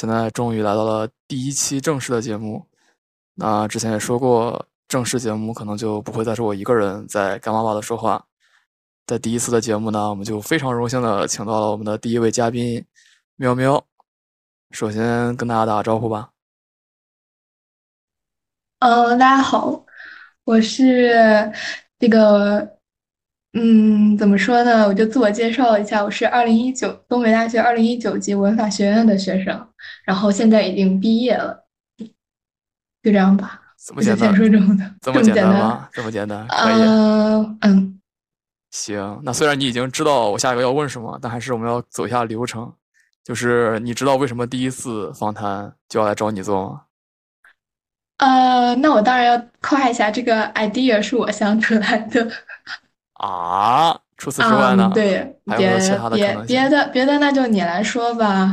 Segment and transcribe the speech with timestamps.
[0.00, 2.64] 现在终于来到了第一期正式的节目。
[3.34, 8.24] 那之前也说过，正式节目可能就不会再是我一个人在干巴巴的说话。
[9.04, 12.82] 在第一次的节目呢，我们就非常荣幸的请到了我们的第一位嘉宾
[13.36, 13.84] 喵喵。
[14.70, 16.30] 首先跟大家打个招呼吧。
[18.78, 19.84] 嗯，大家好，
[20.44, 21.12] 我是
[21.98, 22.79] 这个，
[23.52, 24.86] 嗯，怎么说呢？
[24.86, 29.68] 我就自我介绍一下，我是二零一九东北大学二零一九级文法学院的学生，
[30.04, 31.64] 然后现在已经毕业了，
[33.02, 33.60] 就这样吧。
[33.84, 34.36] 这么简单？
[34.36, 34.94] 说这么的？
[35.00, 35.88] 这么简单吗？
[35.92, 36.46] 这么简单？
[36.46, 36.74] 可以。
[36.74, 38.00] 嗯嗯。
[38.70, 42.72] 行，那虽然你已经知道我下一个要问什么，但还是我们要走一下流程。
[43.24, 46.82] 就是你知道为什么第一次访谈就要来找你做吗？
[48.18, 52.30] 呃，那我当然要夸一下，这个 idea 是我想出来的。
[53.20, 54.90] 啊，除此之外呢？
[54.94, 58.50] 对，还有其他的别别的别的，那就你来说吧。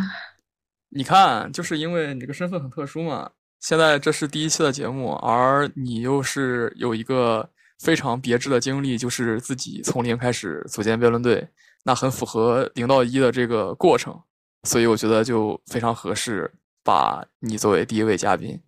[0.90, 3.30] 你看，就是因为你这个身份很特殊嘛。
[3.62, 11.48] 现在这是第一期的节目，而你又是有一个非常别致的经历，就是自己从零开始组建辩论队，
[11.84, 14.20] 那很符合零到一的这个过程。
[14.64, 16.52] 所以我觉得就非常合适
[16.84, 18.60] 把你作为第一位嘉宾。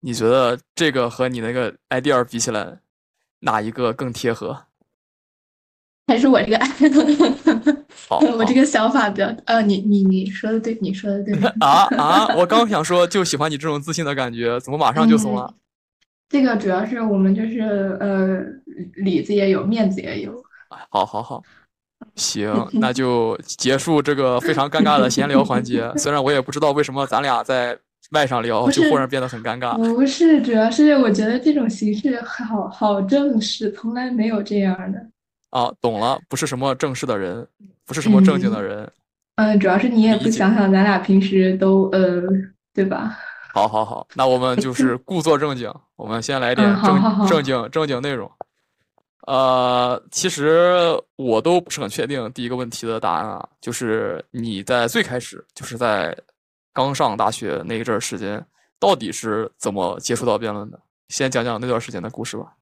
[0.00, 2.78] 你觉得这个和你那个 idea 比起来，
[3.44, 4.64] 哪一个更贴合？
[6.06, 6.58] 还是我这个？
[8.08, 9.26] 好， 我这个想法比较。
[9.46, 11.34] 呃，你你你说的对，你说的对。
[11.60, 12.26] 啊啊！
[12.36, 15.54] 我刚想说，就喜欢你这种自信的感觉，怎么马上就怂了？
[16.28, 18.40] 这个主要是我们就是呃，
[18.96, 20.44] 里子也有，面子也有。
[20.90, 21.42] 好好好。
[22.16, 25.90] 行，那就结束这个非常尴尬的闲聊环节。
[25.96, 27.78] 虽然我也不知道为什么咱俩在
[28.10, 29.76] 麦上聊就忽然变得很尴尬。
[29.94, 34.98] 不是，主要是我觉得这种形式好好正式，从来没有这样的。
[35.50, 37.46] 啊，懂了，不是什么正式的人，
[37.86, 38.90] 不是什么正经的人。
[39.36, 42.22] 嗯，主要是你也不想想，咱俩平时都呃，
[42.72, 43.16] 对吧？
[43.52, 48.30] 好好好，那我们就是 故作正经，我们先来点正正经正经内容。
[49.26, 50.76] 呃，其实
[51.16, 56.16] 我都不是很确定第一个问题的答案啊，就是你在最开始，就是在
[56.74, 58.44] 刚上大学那一阵儿时间，
[58.78, 60.78] 到底是怎么接触到辩论的？
[61.08, 62.52] 先讲讲那段时间的故事吧。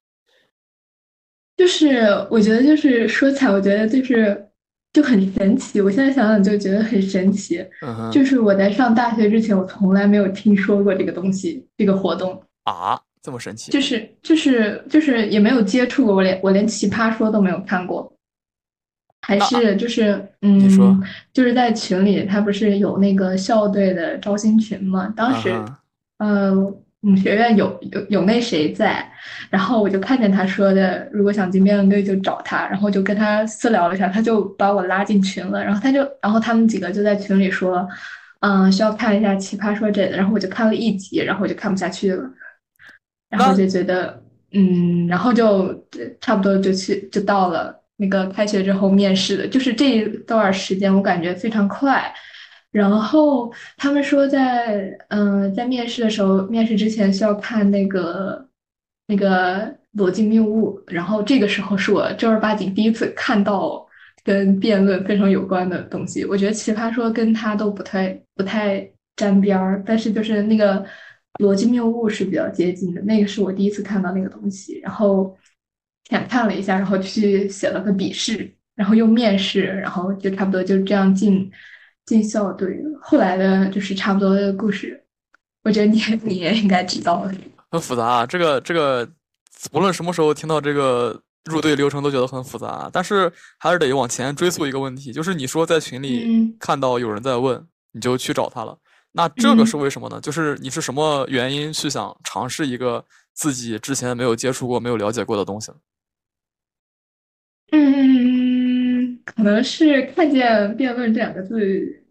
[1.56, 2.00] 就是
[2.30, 4.48] 我觉得，就是说起来，我觉得就是
[4.92, 5.80] 就很神奇。
[5.80, 7.66] 我现在想想就觉得很神奇。
[7.80, 13.00] 嗯就是我在上大学之前，我从来没有听说过这个东西，这个活动啊。
[13.24, 18.11] 这么神奇，就是就是就是也没有接触过，我连我连奇葩说都没有看过，
[19.22, 20.60] 还是就是嗯，
[21.32, 25.10] 就是在群里，他不是有那个校队的招新群嘛？
[25.16, 25.50] 当时，
[26.18, 26.52] 呃，
[27.00, 29.10] 我们学院有有有那谁在，
[29.48, 37.88] 然后我就看见他说的，如果想进辩论队就找他，然后就跟他私聊了一下，他就把我拉进群了，然后他就然后他们几个就在群里说，
[38.40, 42.28] 嗯，需要看一下奇葩说这的，然后我就看了一集，然后我就看不下去了。
[43.30, 44.22] 然后就觉得，
[44.52, 45.86] 嗯，然后就
[46.20, 52.12] 差不多就去就到了那个开学之后面试的，就是这一段时间我感觉非常快。
[52.70, 58.48] 然后他们说在嗯在面试的时候，面试之前需要看那个
[59.06, 63.86] 那个逻辑谬误，然后这个时候是我正儿八经第一次看到
[64.24, 66.24] 跟辩论非常有关的东西。
[66.24, 70.84] 我觉得奇葩说跟他都不太不太沾边儿，但是就是那个。
[71.38, 75.34] 逻辑谬误是比较接近的，那个是我第一次看到那个东西，然后
[76.12, 81.50] 浅看了一下，然后去写了个笔试，然后又面试，然后就差不多就这样进
[82.04, 83.00] 进校队了。
[83.00, 85.02] 后来的就是差不多的故事，
[85.64, 87.26] 我觉得你 你也应该知道。
[87.70, 89.08] 很复杂啊，这个这个，
[89.72, 98.76] 无论什么时候听到这个入队流程都觉得很复杂，但是还是得往前追溯一个问题，就是你说在群里看到有人在问，你就去找他了。
[99.12, 100.20] 那这个是为什么呢？
[100.20, 103.04] 就是你是什么原因去想尝试一个
[103.34, 105.70] 自己之前没有接触过、没有了解过的东西？
[107.72, 111.58] 嗯，可能是看见“辩论”这两个字，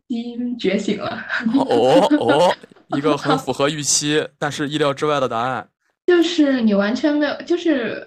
[0.08, 1.24] 基因觉醒了。
[1.56, 2.54] 哦哦，
[2.98, 5.68] 一个很符合预期，但是意料之外的答案。
[6.06, 8.06] 就是你完全没有，就是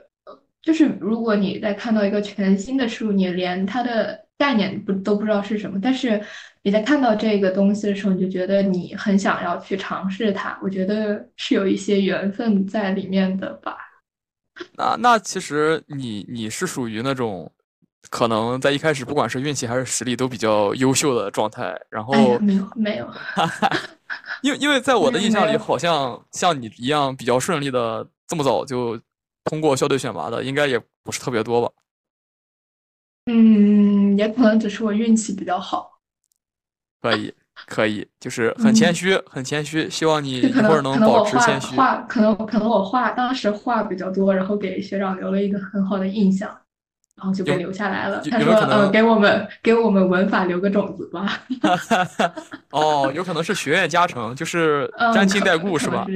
[0.60, 6.20] 就是，如果你在看到一个全新的事物，你连它的概念不都不知道是什么，但是。
[6.66, 10.58] 你在看到这个东西的时候，你就觉得你很想要去尝试它。
[10.62, 13.76] 我觉得是有一些缘分在里面的吧。
[14.72, 17.50] 那那其实你你是属于那种
[18.10, 21.74] 可能在一开始不管是运气还是实力都比较优秀的状态。
[21.90, 23.10] 然后没有没有，
[24.42, 29.00] 因为因为在我的印象里，好像像你一样比较顺利的这么早就
[29.44, 31.72] 通过校队选拔的，应该也不是特别多吧。
[33.26, 35.98] 嗯，也可能只是我运气比较好。
[37.00, 37.34] 可以，
[37.66, 39.88] 可以，就是很谦虚，很谦虚。
[39.88, 41.74] 希望你一会儿能保持谦虚。
[41.76, 46.48] 话可能可能我话当时话比较多，然后给学长留了一个很好的印象，
[47.16, 48.20] 然后就被留下来了。
[48.30, 51.40] 他说：“呃，给我们给我们文法留个种子吧。”
[52.70, 56.06] 哦，有可能是学院加成，就是沾亲带故是吧？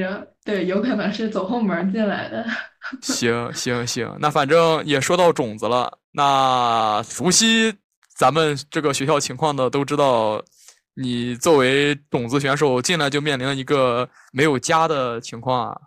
[0.44, 2.44] 对，有可能是走后门进来的。
[3.00, 5.98] 行行行，那反正也说到种子了。
[6.12, 7.72] 那熟悉
[8.16, 10.42] 咱们这个学校情况的都知道。
[11.00, 15.80] 你作为种子选手进来就面临了一个没有家的情况啊，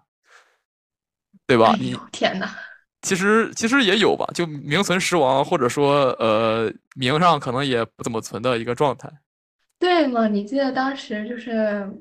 [1.46, 1.76] 对吧？
[1.80, 2.50] 你天哪！
[3.02, 9.12] 其实其实也有吧，就名存实亡，或者说呃名上可能也不怎么存的一个状态。
[9.78, 10.28] 对嘛？
[10.28, 11.92] 你记得当时就是。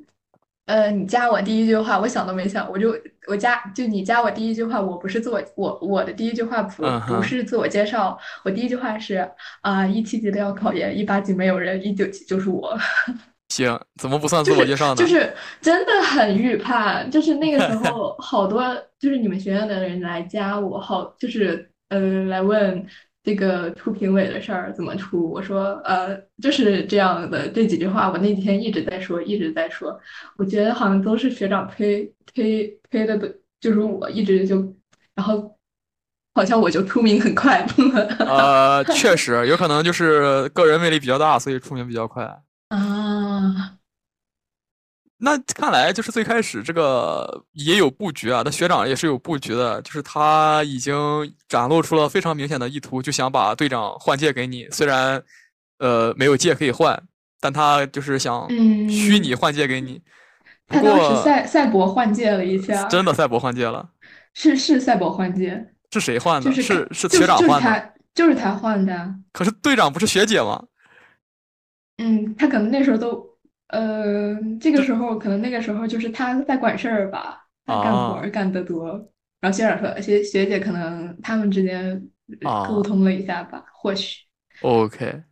[0.71, 2.95] 呃，你加我第一句话，我想都没想，我就
[3.27, 9.29] 我加就你加我第一句话，我不是自我我我的第一句话不不是自我介绍，我第一句话是
[9.63, 12.79] 啊，一七级的要考研，一八级没有人，一九级就是我。
[13.53, 14.95] 行，怎么不算自我介绍呢？
[14.95, 15.29] 就是
[15.61, 18.63] 真的很预判，就是那个时候 好多
[19.01, 22.87] 就是你们学院的人来加我，好就是呃来问。
[23.23, 25.31] 这个出评委的事儿怎么出？
[25.31, 29.99] 我说，呃，就是这样的这几句话，我那几天一直在说，一直在说。
[30.37, 33.19] 我觉得好像都是学长推推推的，
[33.61, 34.57] 就是我一直就，
[35.15, 35.55] 然后
[36.35, 37.67] 好像我就出名很快。
[38.21, 42.25] 呃，确实有可能就是个人魅力比较大，所以出名比较快
[42.71, 43.77] 啊。
[45.23, 50.97] 那看来就是最开始这个也有布局啊，那学长也是有布局的，就是他已经
[51.47, 54.67] 展露出了非常明显的意图，就想把队长换届给你。
[54.71, 55.23] 虽然，
[55.79, 56.99] 呃，没有届可以换，
[57.39, 58.49] 但他就是想
[58.89, 60.01] 虚拟换届给你。
[60.67, 63.91] 他当时赛赛博换届了一下， 真的赛博换届了，
[64.33, 66.51] 是是赛博换届，是谁换的？
[66.51, 69.15] 是是学长换的，就是他换的。
[69.33, 70.65] 可是队长不是学姐吗？
[71.99, 73.30] 嗯，他可能那时候都。
[73.71, 78.89] 呃，这个时候可能那个时候就是他在管事儿吧，他干活干得多。
[79.41, 82.09] 然后学长说，学学姐可能他们之间
[82.69, 84.25] 沟通了一下吧，或许。
[84.63, 85.23] OK，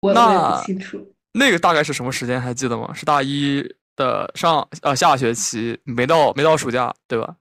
[0.00, 1.14] 我也不清楚。
[1.32, 2.40] 那个大概是什么时间？
[2.40, 2.92] 还记得吗？
[2.92, 3.62] 是大一
[3.96, 7.36] 的上呃下学期，没到没到暑假，对吧？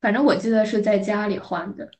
[0.00, 1.90] 反正我记得是在家里换的。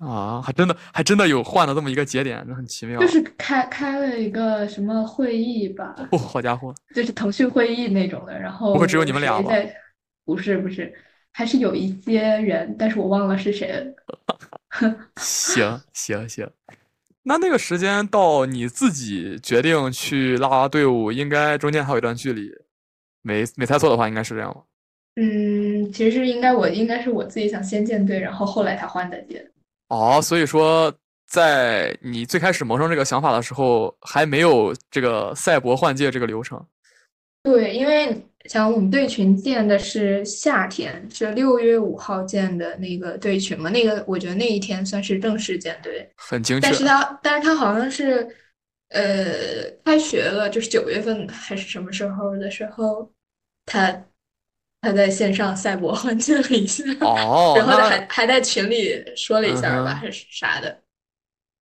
[0.00, 3.00] 啊，还真的，还真的有换了这么一个节点，那很奇妙。
[3.00, 5.94] 就是开开了一个什么会议吧？
[6.10, 8.38] 哦，好家伙，就是腾讯会议那种的。
[8.38, 9.52] 然后不会只有你们俩吧？
[10.24, 10.92] 不是不是，
[11.32, 14.96] 还是有一些人，但是我忘了是谁了。
[15.16, 16.50] 行行行，
[17.22, 22.50] 那那个时间到你自己决定去拉队伍，应该中间还有一段距离。
[23.22, 24.60] 没没猜错的话，应该是这样吧？
[25.16, 29.48] 嗯，其实应该我应该是我自己想先建队，然后后来才换的届。
[29.94, 30.92] 哦，所以说，
[31.28, 36.60] 在你最开始萌生这个想法的时候，还没有这个赛博换届这个流程。
[37.44, 46.62] 对，因为像我们队群建的是夏天，是六月五号建的那个队群嘛，那个我觉得那一天算是正式建队，很精确。
[46.62, 48.26] 但是他，但是他好像是，
[48.88, 53.08] 呃，开学了，就是九月份还是什么时候的时候，
[53.64, 54.04] 他。
[54.84, 60.82] 他在线上赛博环境了一下，哦， 然后还还在群里说了一下吧，还是啥的，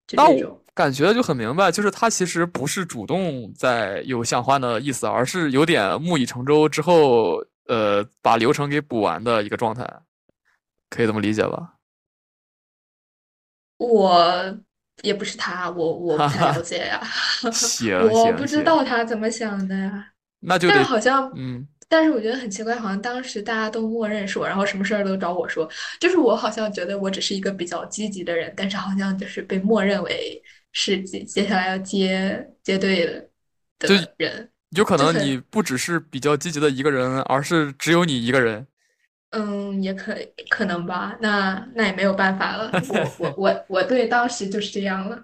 [0.06, 9.88] 就这种感觉就很明白，就是他其实不是主动在有想换的意思，而是有点木已成舟之后，呃，把流程给补完的一个状态，
[10.90, 11.74] 可以这么理解吧？
[13.78, 14.58] 我
[15.02, 17.02] 也不是他，我我不太了解呀，
[17.52, 20.08] 行，我不知道他怎么想的呀，
[20.40, 21.68] 那就但好像嗯。
[21.94, 25.70] 但是我觉得很奇怪，好像当时大家都默认是我，然后什么事儿都找我说，
[26.00, 34.50] 就是我好像觉得我只是一个比较积极的人，但是好像就是被默认为是接接下来要接接队的的人。
[34.72, 38.66] 有可能你不只是比较积极的一个人，而是只有你一个人。
[39.30, 40.18] 嗯，也可
[40.50, 41.16] 可能吧。
[41.22, 42.72] 那那也没有办法了。
[42.90, 45.24] 我 我我我对当时就是这样了。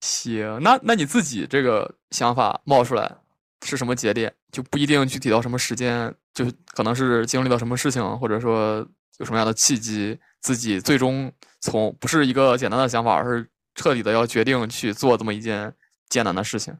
[0.00, 3.18] 行，那那你自己这个想法冒出来。
[3.64, 8.76] 是什么节点就不一定具体到什么时间，就可能是经历了什么事情，或者说
[9.18, 15.72] 有什么样的契机，自己最终从不是一个简单的想法，而是彻底的要决定去做这么一件
[16.08, 16.74] 艰难的事情。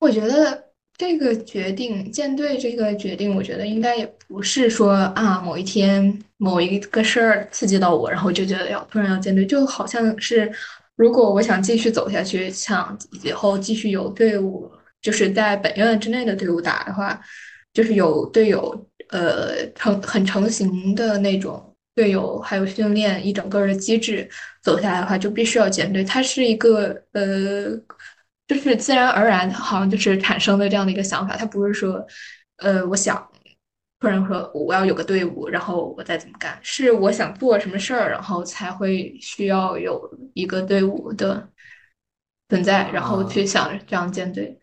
[0.00, 0.64] 我觉得
[0.96, 10.50] 这个决定舰队这个决定，我觉得应该也不是说啊某一天某一个事儿刺激到我，然后就觉得要突然要舰队，就好像是
[10.96, 14.70] 如果我想继续走下去，想以后继续有队伍。
[15.04, 17.20] 就是在本院之内的队伍打的话，
[17.74, 24.26] 就是有队友，呃，成很成型的那种队友，还有训练一整个的机制
[24.62, 26.02] 走下来的话，就必须要建队。
[26.02, 27.70] 它是一个呃
[28.48, 32.02] 就是自然而然好像就是产生的这样的一个想法，他不是说，
[32.56, 33.30] 呃，我想
[34.00, 41.46] 突然说我要有个队伍，然后我再怎么干，是我想做什么事儿，然后才会需要有一个队伍的
[42.48, 44.58] 存在，然后去想这样建队。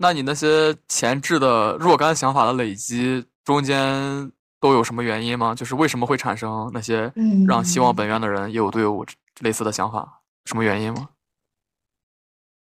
[0.00, 5.54] 那你那些前置的若干想法的累积中间都有什么原因吗？
[5.54, 7.12] 就是为什么会产生那些
[7.46, 9.04] 让希望本院的人也有队伍
[9.40, 10.20] 类似的想法？
[10.46, 11.08] 什么原因吗？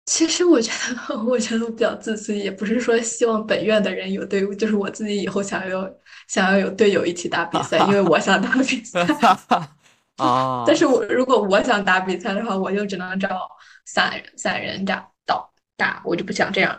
[0.05, 0.71] 其实我觉
[1.09, 5.89] 得， 我觉得我比较自私，也不是说希望本院的人有队伍，就是我自己以后想要
[6.27, 9.05] 想要有队友一起打比赛，因为我想打比赛。
[10.17, 10.63] 啊！
[10.65, 13.47] 但是我如果我想打比赛的话，我就只能找
[13.85, 16.75] 散人散人打打打，我就不想这样。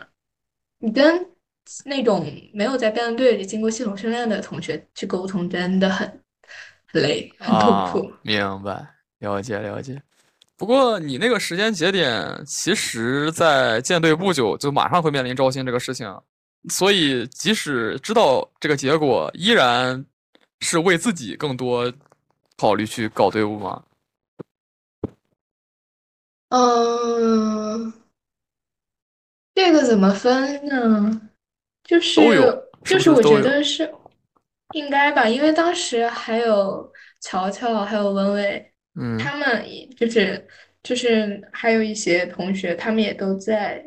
[0.79, 1.25] 你跟
[1.85, 6.07] 那种没有在辩论队里经过系统训练的同学去沟通，真的很
[6.91, 8.11] 很累，很痛苦。
[8.23, 8.85] 明白，
[9.19, 10.01] 了解了解。
[10.57, 16.13] 不过你那个时间节点，其实，在建队不久就马上会面临招新这个事情，
[16.69, 20.05] 所以即使知道这个结果，依然
[20.59, 21.91] 是为自己更多
[22.57, 23.83] 考虑去搞队伍吗？
[26.49, 27.93] 嗯，
[29.59, 31.21] 这个怎么分呢？
[31.83, 32.21] 就是
[32.85, 33.93] 就是我觉得是
[34.71, 36.89] 应该吧，因为当时还有
[37.19, 38.65] 乔乔，还有文伟。
[39.19, 39.65] 他们
[39.97, 40.47] 就是
[40.81, 43.85] 就是还有一些同学，他们也都在。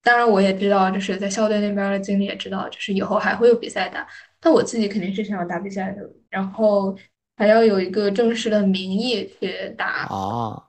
[0.00, 4.06] 当然，我也知道，就是在校队那边的经历也知道，就是以后还会有比赛打。
[4.40, 6.96] 但我自己肯定是想要打比赛的，然后
[7.36, 10.06] 还要有一个正式的名义去打。
[10.06, 10.62] 啊，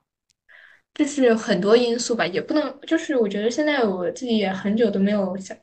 [0.94, 5.56] 就是很多因素吧，也不能就是我觉得现在我自己也很久都没有想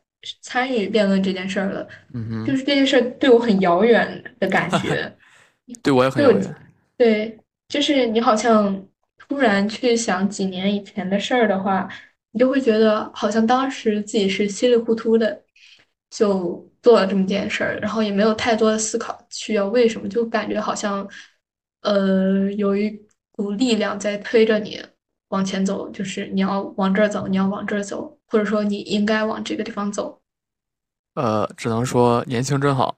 [0.43, 1.87] 参与辩论这件事儿了。
[2.15, 5.13] 嗯哼，就是这件事儿对我很遥远的感觉。
[5.83, 6.55] 对我也很遥远。
[6.97, 7.37] 对。
[7.69, 8.85] 就是你好像
[9.17, 11.89] 突然去想几年以前的事儿的话，
[12.33, 15.41] 你就会觉得好像当时自己是稀里糊涂的
[16.11, 21.09] 就做了这么件事儿，然后也没有太多的思考需要为什么，就感觉好像
[21.83, 22.91] 呃有一
[23.31, 24.83] 股力量在推着你
[25.31, 30.21] 往前走，就是你要往这儿走，你要往这儿走，或者说你应该往这个地方走。
[31.15, 32.97] 呃，只能说年轻真好，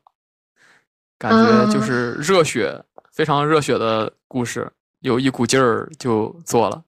[1.19, 2.85] 感觉就是热血。
[3.13, 6.83] 非常热血的故事，有一股劲儿就做了。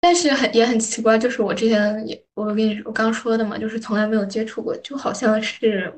[0.00, 5.92] 但是很也很奇怪，就是我之前也我跟你我刚说的嘛，就是从来没有接触过，就好像是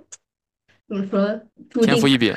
[0.89, 1.39] 怎么说，
[1.85, 2.35] 天赋异禀，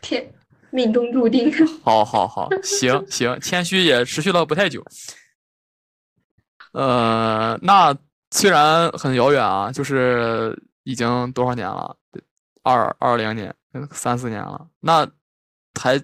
[0.00, 0.32] 天
[0.70, 1.52] 命中注定。
[1.82, 4.80] 好好好，行行，谦虚也持续了不太久。
[6.72, 7.96] 呃，那
[8.30, 11.96] 虽然很遥远啊，就是已经多少年了？
[12.62, 13.54] 二二零年，
[13.90, 14.66] 三四年了。
[14.80, 15.08] 那
[15.80, 16.00] 还。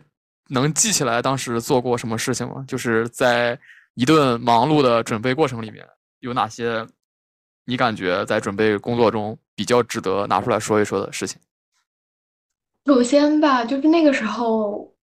[0.51, 2.63] 能记起来当时做过什么事情吗？
[2.69, 3.59] 就是在
[3.95, 5.85] 一顿忙碌的准备过程里面，
[6.21, 6.87] 有哪些
[7.65, 11.41] 你感觉在准备工作中比较值得拿出来说一说的事情？
[12.85, 14.95] 首先吧，就是那个时候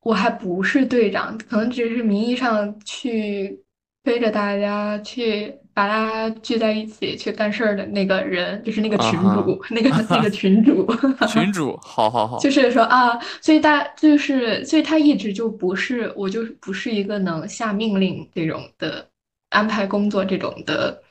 [0.00, 3.61] 我还不是队长，可能只是名义上去
[4.04, 5.58] 推着大家去。
[5.74, 10.86] 把大家聚在一起去干事儿的那个人，就是那个群主，那个那个群主。
[11.26, 12.38] 群主，好好 好。
[12.38, 19.08] 就是说啊，所以大就是，所以他一直就不是，我就不是一个能下命令这种的，
[19.48, 21.02] 安排工作这种的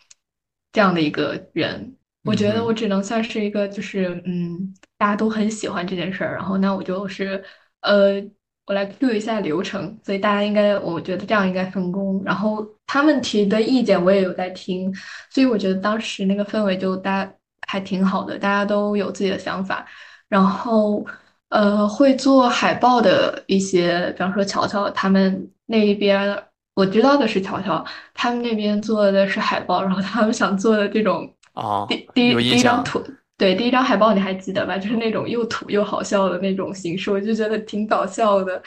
[0.71, 1.95] 这样的一个人。
[2.24, 7.43] 我觉得我只能算是一个，就是嗯，大家都很喜欢这件事儿，然后那我就是
[7.81, 8.24] 呃。
[8.72, 12.22] 我来 Q 一下流程，所以大家应该，我觉得这样应该分工。
[12.24, 14.90] 然后他们提的意见我也有在听，
[15.30, 17.34] 所以我觉得当时那个氛围就大家
[17.68, 19.86] 还挺好的，大家都有自己的想法。
[20.30, 21.06] 然后，
[21.50, 26.42] 呃，会做海报的一些，比方说乔乔他们那一边，
[26.74, 33.04] 我知道的是乔乔他们那边做的是海报，然后他们想做的这种啊，第第一第一张图。
[33.41, 34.77] 对，第一张海报你还记得吧？
[34.77, 38.62] 就是那种又土又好笑的那种形式，我就觉得挺搞笑的。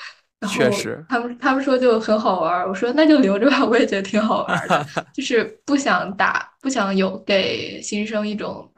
[0.49, 4.85] 确实，他们他们说就很好玩，我说那就留着吧，我也觉得挺好玩的。
[5.15, 8.69] 就是不想打，不想有给新生一种，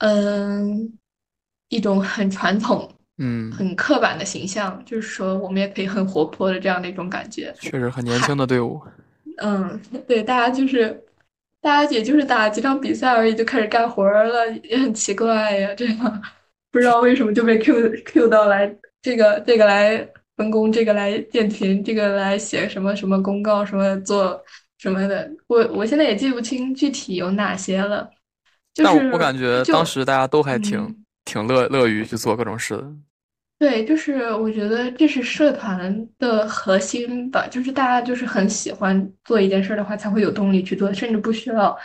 [0.00, 0.92] 嗯，
[1.70, 2.86] 一种很传统、
[3.16, 4.82] 嗯，很刻板的形象。
[4.84, 7.54] 就是说，我们也可以很活泼的这样的一种感觉。
[7.58, 8.78] 确实，很年轻的队伍。
[9.38, 11.02] 嗯，对，大家就是。
[11.62, 15.72] 大家也就是打几场比赛而已，就开始干活了，也很奇怪呀。
[15.76, 16.22] 这样
[16.72, 24.42] 不知道为什么就被 Q Q 到来这个这个来分工，这个来建群，这个来写什么什么公告，什么做
[24.78, 25.30] 什么的。
[25.46, 28.10] 我我现在也记不清具体有哪些了。
[28.74, 32.92] 但我感觉当时大家都还挺挺乐乐于去做各种事的。
[33.62, 41.78] 对，就是我觉得这是社团的核心吧，就是大家就是很喜欢做一件事的话，才会有动力去做，甚至不需要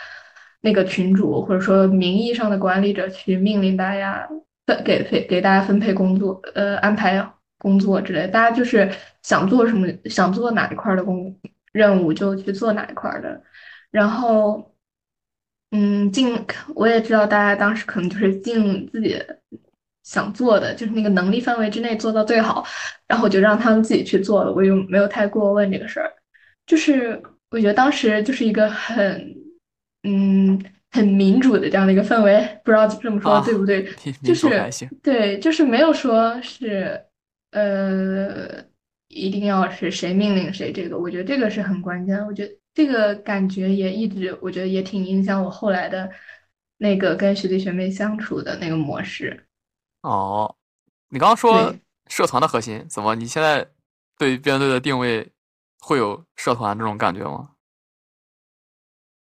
[0.62, 4.28] 那个群主或者说名义上的管理者去命令大家
[4.66, 7.24] 分给给给大家分配工作，呃，安排
[7.58, 8.90] 工作之类，大家就是
[9.22, 11.32] 想做什么，想做哪一块的工
[11.70, 13.40] 任务就去做哪一块的，
[13.92, 14.74] 然后，
[15.70, 16.36] 嗯，尽
[16.74, 19.16] 我也知道大家当时可能就是尽自己。
[20.08, 22.64] 想做的就是那个能力范围之内做到最好，
[23.06, 26.10] 然后我就让他们自己去做了，我又没有太过问这个事儿。
[26.66, 29.36] 就是我觉得当时就是一个很，
[30.04, 30.58] 嗯，
[30.92, 33.86] 很民主的这样的一个氛围，不知道这么说对不对？
[34.24, 34.48] 就是
[35.02, 36.98] 对，就是没有说是，
[37.50, 38.64] 呃，
[39.08, 42.18] 一定要是谁命令谁，这个我觉得这个是很关键。
[42.26, 46.10] 我觉得这个感觉也一直，我觉得也挺影响我后来的
[46.78, 49.44] 那个跟学弟学妹相处的那个模式。
[50.08, 50.56] 哦，
[51.10, 51.74] 你刚刚说
[52.06, 53.14] 社团的核心怎么？
[53.14, 53.68] 你现在
[54.16, 55.30] 对辩论队的定位
[55.80, 57.50] 会有社团这种感觉吗？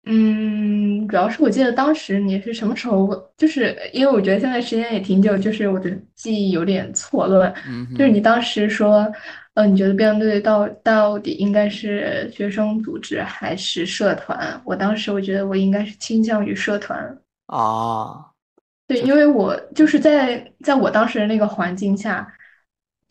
[0.06, 3.10] 嗯，主要是我记得当时你是什么时候？
[3.36, 7.54] 就是因为我觉得现在时间也挺久，就是我的记忆有点错乱。
[7.68, 9.06] 嗯，就是你当时说，
[9.56, 14.62] 呃，你觉得辩论队到到底应该是学生组织还是社团？
[14.64, 16.98] 我当时我觉得我应该是倾向于社团。
[17.48, 18.32] 啊。
[18.88, 22.26] 对，因为我就是在在我当时的那个环境下，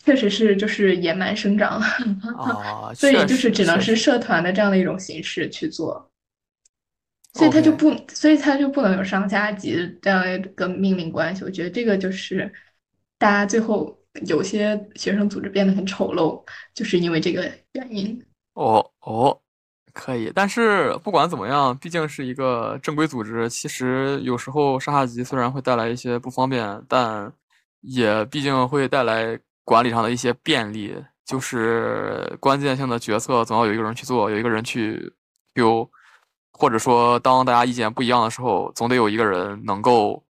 [0.02, 1.80] 确实是就是野蛮生长，
[2.96, 6.10] 所以就是只能是社团的这样的一种形式去做，
[7.34, 11.44] 所以他就不，所以他就不能有上下级这样一个命令关系。
[11.44, 12.50] 我觉得这个就是
[13.18, 16.42] 大家最后有些学生组织变得很丑陋，
[16.72, 18.24] 就是因为这个原因。
[18.54, 19.38] 哦哦。
[19.96, 23.48] 可以，但是不管怎么样，毕竟是一个正规组织。
[23.48, 27.32] 其实有时候上下级虽然会带来一些不方便，但
[27.80, 30.94] 也毕竟会带来管理上的一些便利。
[31.24, 35.12] 就是关键性的决策总要有一个人去做，有一个人去
[35.54, 35.90] 丢，
[36.52, 40.22] 或者说当大家意见不一样的时候，总得有一个人能够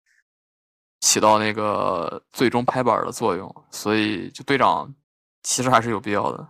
[1.00, 3.52] 起到那个最终拍板的作用。
[3.70, 4.94] 所以，就队长
[5.42, 6.48] 其实还是有必要的。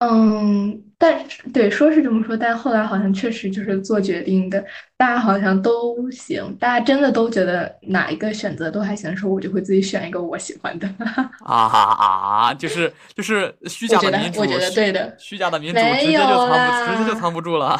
[0.00, 4.64] 嗯，但是对，说是这么说，但后来好像确实就是做决定的，
[4.96, 10.88] 大家好像都行，大家真的都觉得哪一个选择都还行，的时候我就会自己选一个我喜欢的。
[11.44, 17.76] 啊啊，就是就是虚假的民主，我觉得对的，虚假的民主直接就藏不，直接就藏不住了。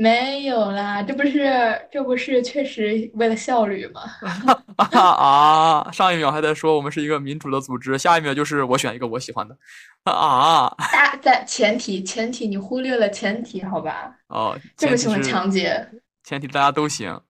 [0.00, 4.02] 没有啦，这不是这不是确实为了效率吗？
[4.96, 5.90] 啊！
[5.90, 9.58] 上一秒还在说我们是一个民主的组织，下一秒就是我选一个我喜欢的。
[10.04, 10.72] 啊！
[10.92, 14.14] 大在前提前提你忽略了前提，好吧？
[14.28, 15.84] 哦，这么喜欢抢劫？
[16.22, 17.20] 前提大家都行，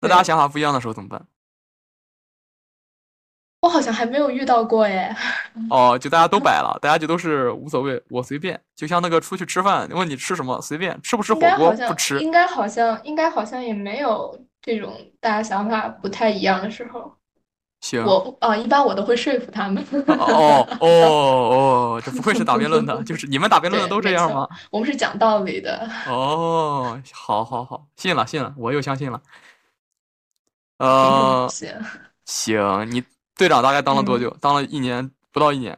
[0.00, 1.22] 那大家想法不一样的时候怎么办？
[3.64, 5.14] 我好像还没有遇到过耶。
[5.70, 8.60] 哦，就大家都摆了，大家就都是无所谓，我随便。
[8.76, 12.20] 就像那个出去吃饭，问你吃什么，随便吃不吃火锅不吃。
[12.20, 17.10] 应该好像应该好像也没有这种大家想法不太一样的时候。
[17.80, 18.04] 行。
[18.04, 19.82] 我啊，一般我都会说服他们。
[20.08, 24.46] 哦哦哦，这不愧是打辩论的，就是你们打辩论的都这样吗？
[24.70, 25.88] 我们是讲道理的。
[26.06, 29.22] 哦，好好好，信了信了，我又相信了。
[30.76, 31.48] 呃，
[32.26, 33.02] 行，你。
[33.36, 34.30] 队长大概当了多久？
[34.40, 35.76] 当了一年不到一年，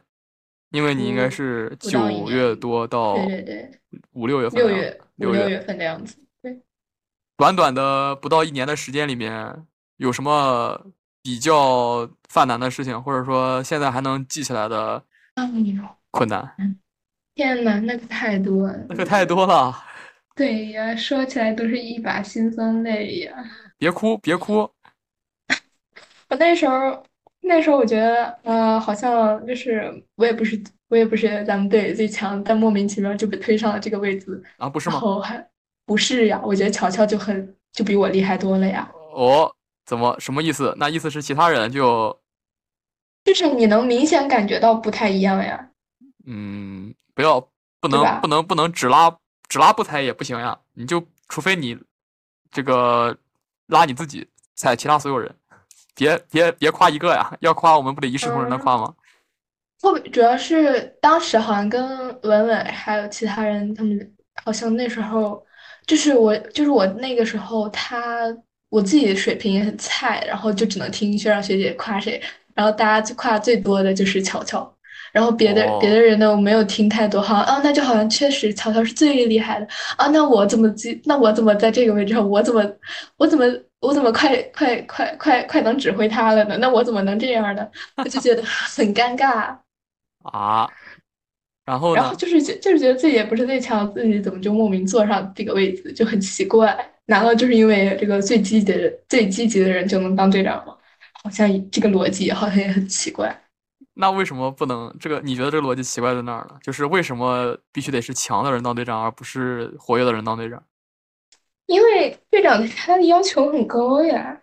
[0.69, 3.71] 因为你应该是九月多到对对对
[4.11, 6.17] 五六月份，六月六月份的样子。
[6.41, 6.61] 对，
[7.35, 9.65] 短短的不到一年的时间里面，
[9.97, 10.79] 有什么
[11.23, 15.03] 比较犯难的事情，或者说现在还能记起来的
[16.11, 16.55] 困难？
[17.33, 19.75] 天呐，那个太多了，那个太多了。
[20.35, 23.33] 对呀，说起来都是一把辛酸泪呀。
[23.79, 24.69] 别哭，别哭。
[26.29, 27.03] 我那时候。
[27.47, 34.69] 那时候我觉得，呃，好像就是我也不是我也不是咱们队最强，但莫名其妙就被推上了这个位置啊？
[34.69, 34.93] 不是吗？
[34.93, 35.49] 然后还
[35.85, 36.41] 不是呀？
[36.43, 38.89] 我觉得乔乔就很就比我厉害多了呀。
[39.13, 39.51] 哦，
[39.85, 40.75] 怎么什么意思？
[40.77, 42.19] 那意思是其他人就
[43.23, 45.69] 就是你能明显感觉到不太一样呀？
[46.25, 47.39] 嗯，不要
[47.79, 49.15] 不能不能不能只拉
[49.47, 50.57] 只拉不踩也不行呀？
[50.73, 51.77] 你就除非你
[52.51, 53.17] 这个
[53.67, 55.33] 拉你自己踩其他所有人。
[55.97, 57.35] 别别别夸一个呀！
[57.41, 58.93] 要夸我们不得一视同仁的夸吗？
[59.81, 61.85] 不，主要是当时好像跟
[62.21, 65.43] 文文还有其他人，他们好像那时候
[65.85, 68.25] 就是我，就是我那个时候，他
[68.69, 72.21] 我自己的水平也很菜，然后就只能听学长学姐夸谁，
[72.53, 74.71] 然后大家最夸最多的就是乔乔，
[75.11, 80.99] 然后别的别的人呢，我没有听太多，好像啊，那就好像确实乔乔是最厉害的啊，那我怎么记？
[81.05, 82.27] 那我怎么在这个位置上？
[82.29, 82.63] 我怎么
[83.17, 83.45] 我怎么
[83.79, 86.57] 我怎么快快快快快能指挥他了呢？
[86.57, 87.67] 那我怎么能这样呢？
[87.97, 89.55] 我就觉得 很尴尬
[90.23, 90.67] 啊。
[91.65, 96.75] 然后，然后就是觉就是觉得自己也不是最强，自己怎么就莫名坐上这个位置，就很奇怪。
[97.05, 100.75] 难道就是因为这个最积极的最积极的人就能当队长吗？
[101.23, 103.37] 好像这个逻辑好像也很奇怪。
[103.95, 104.95] 那为什么不能？
[104.99, 106.55] 这个你觉得这个逻辑奇怪在哪儿呢？
[106.61, 110.63] 就是为什么必须得是强的人当队长，而不是活跃的人当队长？
[111.67, 114.41] 因为队长他的要求很高呀。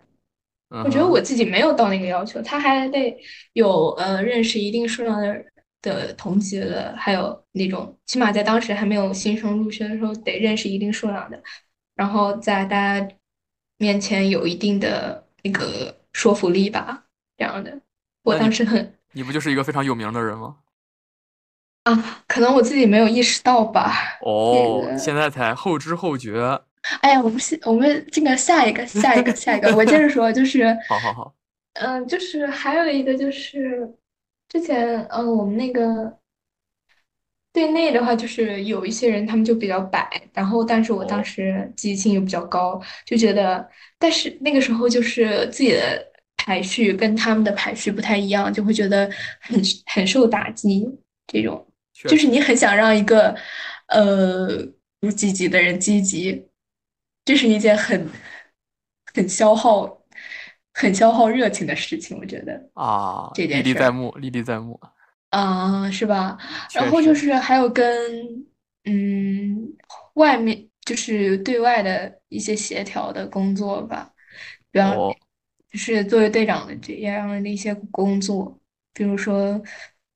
[0.83, 3.15] 我觉得我自己没有到那个要求，他还得
[3.53, 5.45] 有呃认识一定数量的
[5.81, 11.41] 的同级的，还有那种起码在当时还没有新生入学的时候得认识一定数量的，
[11.95, 13.07] 然后在大家
[13.77, 17.05] 面前有一定的那个说服力吧，
[17.37, 17.79] 这样的。
[18.23, 18.95] 我当时很。
[19.13, 20.57] 你不就是一个非常有名的人吗？
[21.83, 24.17] 啊，可能我自己没有意识到吧。
[24.21, 26.59] 哦，现在才后知后觉。
[27.01, 31.35] 哎呀，我们下我们这个下一个下一个下一个，我接着说，就是， 好好好，
[31.73, 33.89] 嗯，就是还有一个就是，
[34.49, 36.17] 之前嗯，我们那个
[37.53, 43.67] 队内的话，就是有一些人他们就比较摆，然后但是我当时积极性又比较高，就觉得，
[43.97, 46.11] 但是那个时候就是自己的。
[46.37, 50.87] 排序跟他们的排序不太一样，就会觉得很很受打击。
[51.25, 51.65] 这种
[52.07, 53.35] 就是你很想让一个
[53.87, 54.47] 呃
[54.99, 56.45] 不积极的人积极，
[57.25, 58.07] 这是一件很
[59.13, 60.01] 很消耗、
[60.73, 62.17] 很消耗热情的事情。
[62.17, 64.79] 我觉得啊，这件历历在目，历历在目
[65.31, 66.37] 啊，是吧？
[66.73, 67.85] 然后就是还有跟
[68.85, 69.75] 嗯
[70.13, 74.13] 外面就是对外的一些协调的工作吧，
[74.71, 74.95] 比方。
[75.67, 78.57] 就是作为队长的这样的一些工作，
[78.93, 79.61] 比如说，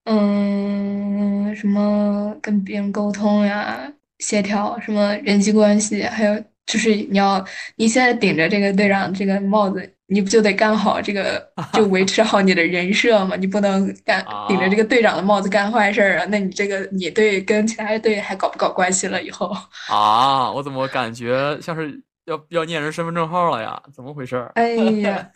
[0.06, 7.44] 嗯，什么跟别人沟通呀、协调，什么人际关系，还有就是你要
[7.78, 13.36] 你现在顶着这个队长这个帽子，你不就得干好这个， 就维持好你的人设吗？
[13.36, 16.26] 你不能干顶着这个队长的帽子干坏事儿啊！
[16.30, 19.22] 那你这个你队跟其他队还搞不搞关系了？
[19.24, 19.52] 以后
[19.90, 23.82] 啊，我怎么感觉像是要要念人身份证号了呀？
[23.92, 24.48] 怎么回事？
[24.54, 25.28] 哎呀！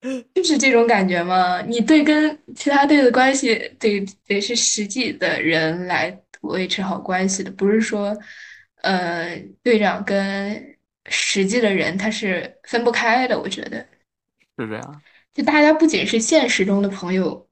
[0.32, 1.60] 就是这种感觉吗？
[1.62, 8.16] 你队跟其他队的关系得得是实际的人来维持好关系的，不是说，
[8.82, 10.64] 呃，队长跟
[11.10, 13.38] 实际的人他是分不开的。
[13.38, 13.78] 我觉得
[14.56, 15.02] 是这样。
[15.34, 17.48] 就大家不仅是现实中的朋友，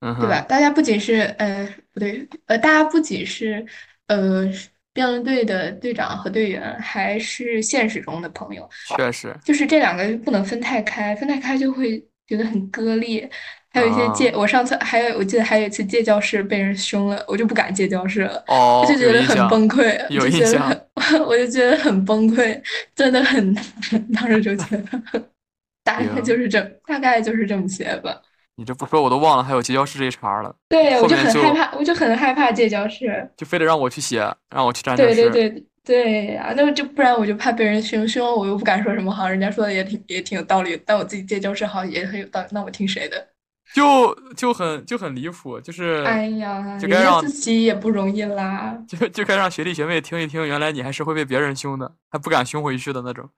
[0.00, 0.40] 对吧？
[0.42, 3.66] 大家不仅是呃，不对，呃，大家不仅是
[4.06, 4.50] 呃。
[4.94, 11.98] 辩论队的队长和队员还是现实中的朋友，确实，就是这两个不能分太开，分太开就会
[12.28, 13.28] 觉得很割裂。
[13.74, 20.72] 还有一些借，我上次还有，我记得还有一次借教室被人凶了，我就不敢借教室了，我就觉得很崩溃，有印象，
[21.26, 22.56] 我就觉得很崩溃，
[22.94, 23.52] 真的很，
[24.14, 25.22] 当时就觉得
[25.82, 28.16] 大概就是这，大概就是这么些吧。
[28.56, 30.54] 你这不说我都忘了还有借教室这一茬了。
[30.68, 34.20] 对，我就很害怕，我就很害怕借教室，就非得让我去写，
[34.54, 35.14] 让我去站教室。
[35.16, 43.26] 对对对对呀，那就不然我就怕被人凶凶，我又不敢说什么，好像人家说的也挺也挺有道理，但我自己借教室好像也很有道理，那我听谁的？
[43.74, 53.28] 就就很就很离谱，就是哎呀，就该让自己也不容易啦，就就该让学弟学妹听一听，原来你还是会被别人凶的，还不敢凶回去的那种，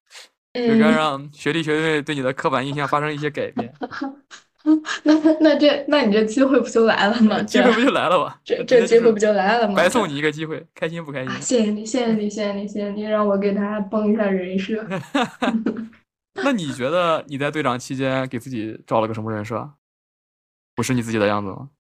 [0.53, 3.73] 就该让学弟学妹对你的刻板印象发生一些改变。
[5.05, 7.41] 那那这那你这机会不就来了吗？
[7.45, 8.35] 机会不就来了吗？
[8.45, 9.75] 这这机会不就来了吗？
[9.75, 11.33] 白送你一个机会，开心不开心？
[11.41, 14.85] 谢谢你，谢谢你，谢谢你，谢谢你，让我给他崩一下人设。
[16.45, 19.71] 那你觉得你在队长期间给自己找了个什么人设？
[20.77, 21.71] 不是你自己的样子吗？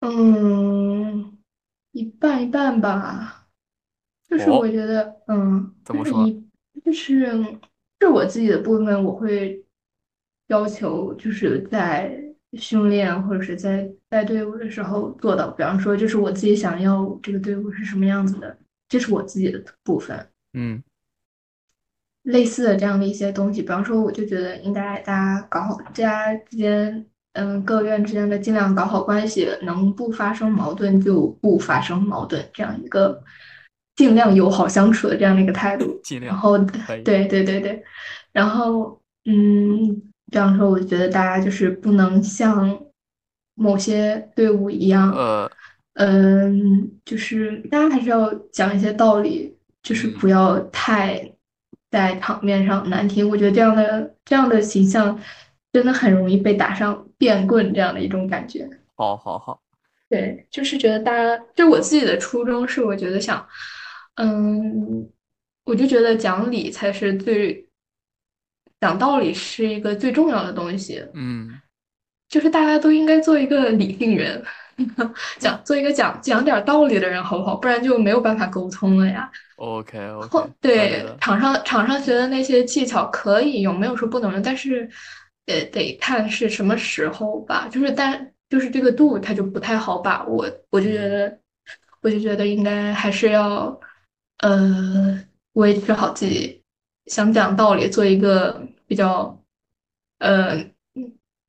[0.00, 1.36] 嗯，
[1.90, 3.48] 一半一半吧。
[4.26, 6.26] 就是我觉得，嗯，怎么说？
[6.82, 7.26] 就是
[8.00, 9.62] 是我自己的部分，我会。
[10.48, 12.14] 要求就是在
[12.58, 20.28] 训练或者是在带队伍的时候做到，比方说，就是我自己想要这个队伍是什么样子的，这是我自己的部分。
[20.52, 20.82] 嗯，
[22.24, 33.22] 类似的这样的一些东西，比方说，我就觉得应该大家搞好，大家之间，嗯，各院之间的尽量搞好关系，能不发生矛盾就不发生矛盾，这样一个
[33.96, 36.00] 尽量友好相处的这样的一个态度。
[36.02, 36.32] 尽量。
[36.32, 36.58] 然后，
[37.04, 37.82] 对对对对，
[38.32, 40.02] 然后，嗯。
[40.32, 42.80] 这样说，我觉得大家就是不能像
[43.54, 45.46] 某些队伍一样，呃，
[45.96, 51.32] 嗯，就是大家还是要讲一些道理，就是不要太
[51.90, 53.28] 在场面上难听。
[53.28, 55.20] 我觉得这样的这样的形象
[55.72, 58.68] 真的很容易被打上便棍这样的一种感觉。
[58.96, 59.60] 好，好，好，
[60.08, 63.46] 对，就是觉得大家，就我自己的初衷是，我觉得想，
[64.16, 65.08] 嗯，
[65.64, 67.66] 我就觉得讲理才是最。
[68.80, 71.00] 讲道理是一个最重要的东西。
[71.14, 71.48] 嗯，
[72.28, 74.44] 就是大家都应该做一个理性人，
[75.38, 77.54] 讲做一个讲讲点道理的人，好不好？
[77.54, 79.30] 不然就没有办法沟通了呀。
[79.54, 80.50] OK OK。
[80.60, 84.90] 对，场上场上学的那些技巧可以用，没有说不能用，但是
[85.46, 87.68] 得得看是什么时候吧。
[87.68, 90.46] 就是但就是这个度，它就不太好把握。
[90.70, 91.38] 我就觉得，
[92.00, 93.78] 我就觉得应该还是要
[94.38, 95.22] 呃
[95.54, 96.62] 维持好自己
[97.06, 99.38] 想讲道理，做一个比较
[100.18, 100.64] 呃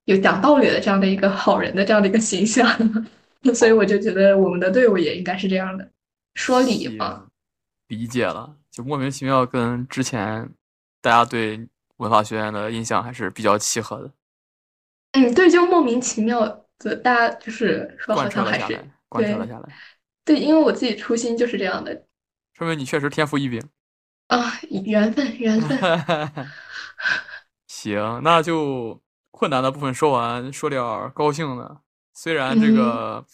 [0.06, 2.67] 有讲道理的这样的一个好人的这样的一个形象。
[3.53, 5.86] 所以我就觉得我们的队伍也应该是这样的，
[6.36, 7.27] 说理嘛。
[7.89, 10.49] 理解了，就莫名其妙跟之前
[11.01, 11.67] 大家对
[12.04, 14.12] 文化学院的印象还是比较契合的。
[15.13, 16.46] 嗯，对，就莫名其妙
[16.78, 19.74] 的，大家就是说好像还是贯彻了下来。
[20.24, 22.06] 对，因为我自己初心就是这样的。
[22.54, 23.60] 说明你确实天赋异禀
[24.28, 24.54] 啊！
[24.70, 26.48] 缘分，缘分。
[27.68, 30.82] 行，那就困难的部分说完，说点
[31.16, 31.78] 高兴的。
[32.13, 33.26] 虽然这个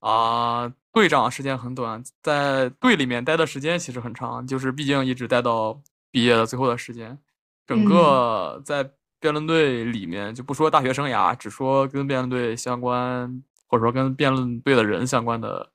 [0.00, 0.72] 啊。
[0.94, 5.82] 队长时间很短，在队里面待的时间其实很长，就是毕竟一直待到
[6.12, 7.18] 毕业的最后的时间。
[7.66, 8.88] 整个在
[9.20, 15.70] 辩论队里面，就不说大学生涯，只说跟辩论队相关，或者说跟辩论队的人相关的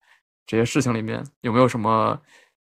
[0.46, 2.22] 这些事情里面，有没有什么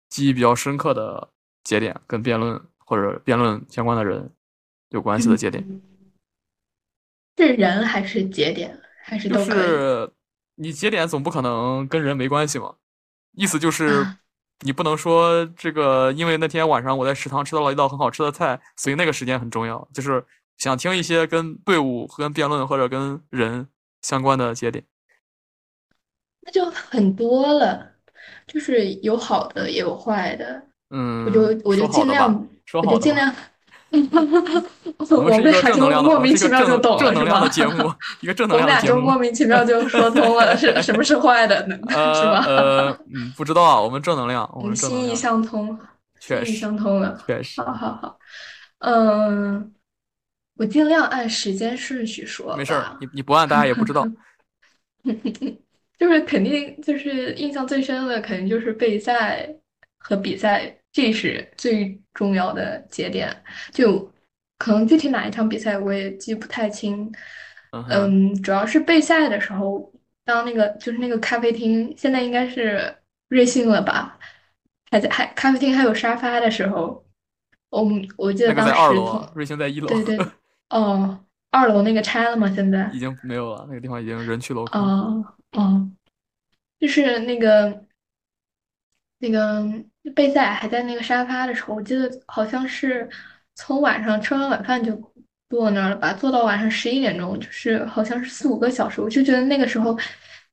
[0.09, 1.29] 记忆比较深刻的
[1.63, 4.31] 节点，跟辩论或者辩论相关的人
[4.89, 5.65] 有关系的节点？
[7.37, 10.11] 是人还是节点，还是都可以？
[10.55, 12.75] 你节点总不可能跟人没关系嘛？
[13.33, 14.05] 意思就是，
[14.61, 19.87] 你不能说这个，因为那天晚上我在食堂吃到了一道很好吃的菜，所以那个时间很重要。
[19.93, 20.23] 就是
[20.57, 23.67] 想听一些跟队伍、跟辩论或者跟人
[24.01, 24.83] 相关的节点。
[26.41, 27.93] 那就很多了，
[28.47, 30.63] 就是有好的也有坏的。
[30.89, 33.33] 嗯，我就我就尽量，我就尽量。
[35.09, 37.47] 我们俩就莫名其妙就懂了，是吧？
[37.49, 41.75] 节目一个正能量的节目，我们俩就莫名其妙就说通了，是什么是坏的呢？
[41.89, 42.45] 是吧？
[42.47, 43.81] 呃，嗯，不知道啊。
[43.81, 45.77] 我们正能量，我们心意相通，
[46.19, 47.59] 心意相通了，确实。
[47.61, 48.17] 好好好，
[48.79, 49.73] 嗯，
[50.55, 52.55] 我尽量按时间顺序说。
[52.55, 54.07] 没事儿，你你不按，大家也不知道。
[55.99, 59.47] 就是肯定就是印象最深的，肯定就是备赛
[59.99, 60.77] 和比赛。
[60.93, 64.11] 这是最重要的节点，就
[64.57, 67.09] 可能具体哪一场比赛我也记不太清。
[67.89, 69.89] 嗯，主要是备赛的时候，
[70.25, 72.93] 当那个就是那个咖啡厅，现在应该是
[73.29, 74.19] 瑞幸了吧？
[74.91, 77.05] 还在还咖啡厅还有沙发的时候，
[77.69, 78.73] 我我记得当时
[79.33, 79.87] 瑞幸在一楼。
[79.87, 80.17] 对 对，
[80.71, 82.51] 哦，二楼那个拆了吗？
[82.53, 84.81] 现在已经没有了，那个地方已经人去楼空。
[84.81, 85.89] 哦哦，
[86.77, 87.85] 就是那个
[89.19, 89.65] 那个。
[90.15, 93.07] 备赛还在那个沙发的时候，我记得好像是
[93.55, 94.99] 从晚上吃完晚饭就
[95.49, 98.99] 坐那儿了吧，坐到晚上十一点钟，就是好像是四五个小时。
[98.99, 99.97] 我就觉得那个时候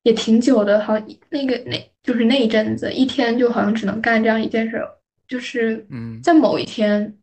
[0.03, 0.99] 也挺久的，好
[1.31, 4.83] 那个那就是那一阵子，一天就好像只能干这样一件事。
[5.27, 5.87] 就是
[6.23, 7.17] 在某一天，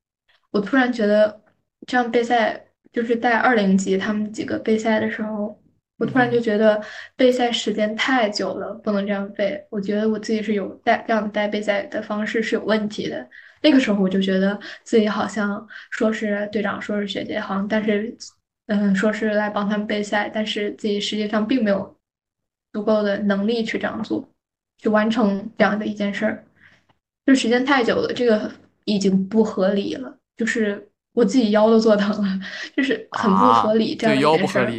[0.51, 1.41] 我突然觉得
[1.85, 5.59] 这样备赛，就是在二零级他们几个备赛的时候。
[5.97, 6.81] 我突然就觉得
[7.15, 9.65] 备赛时间太久了，不能这样备。
[9.69, 13.27] 我觉得我自己是有带这样带备赛的方式是有问题的。
[13.61, 18.15] 那个时候我就觉得自己好像说是队长，说是学姐，好像但是
[18.67, 21.95] 嗯，说是来帮他们备赛，但是自己实际上并没有
[22.73, 24.27] 足够的能力去这样做，
[24.79, 26.43] 去完成这样的一件事儿。
[27.25, 28.51] 就时间太久了，这个
[28.83, 30.17] 已经不合理了。
[30.35, 32.39] 就是我自己腰都坐疼了，
[32.75, 34.71] 就是很不合理这样一件事儿。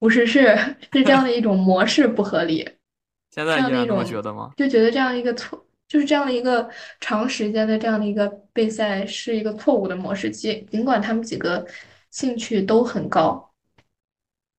[0.00, 0.56] 不是，是
[0.92, 2.68] 是这样的一种模式不合理。
[3.30, 4.50] 现在依然这么觉得吗？
[4.56, 10.28] 就觉得这样一个错，就是这样的一个长时间的这样的一个备赛是一个错误的模式。
[10.28, 11.64] 尽尽管他们几个
[12.10, 13.52] 兴趣都很高，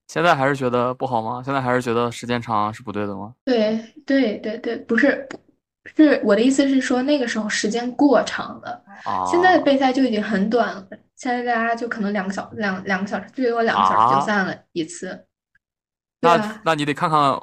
[0.07, 1.41] 现在还是觉得不好吗？
[1.43, 3.33] 现在还是觉得时间长是不对的吗？
[3.43, 5.27] 对对对对，不是，
[5.95, 8.81] 是我的意思是说那个时候时间过长了。
[9.29, 15.25] 现在的备赛就已经很短了，现在大家就可能两个小两两个小时，最多两个小时就散了一次。
[16.21, 17.39] 那那你得看看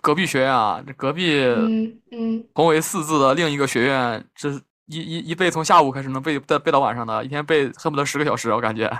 [0.00, 4.48] 隔壁学院啊，这隔壁嗯嗯同为四字的另一个学院，这
[4.86, 8.90] 一一一背从下午开始能背背背到晚上的，一天背恨不得十个小时，我感觉。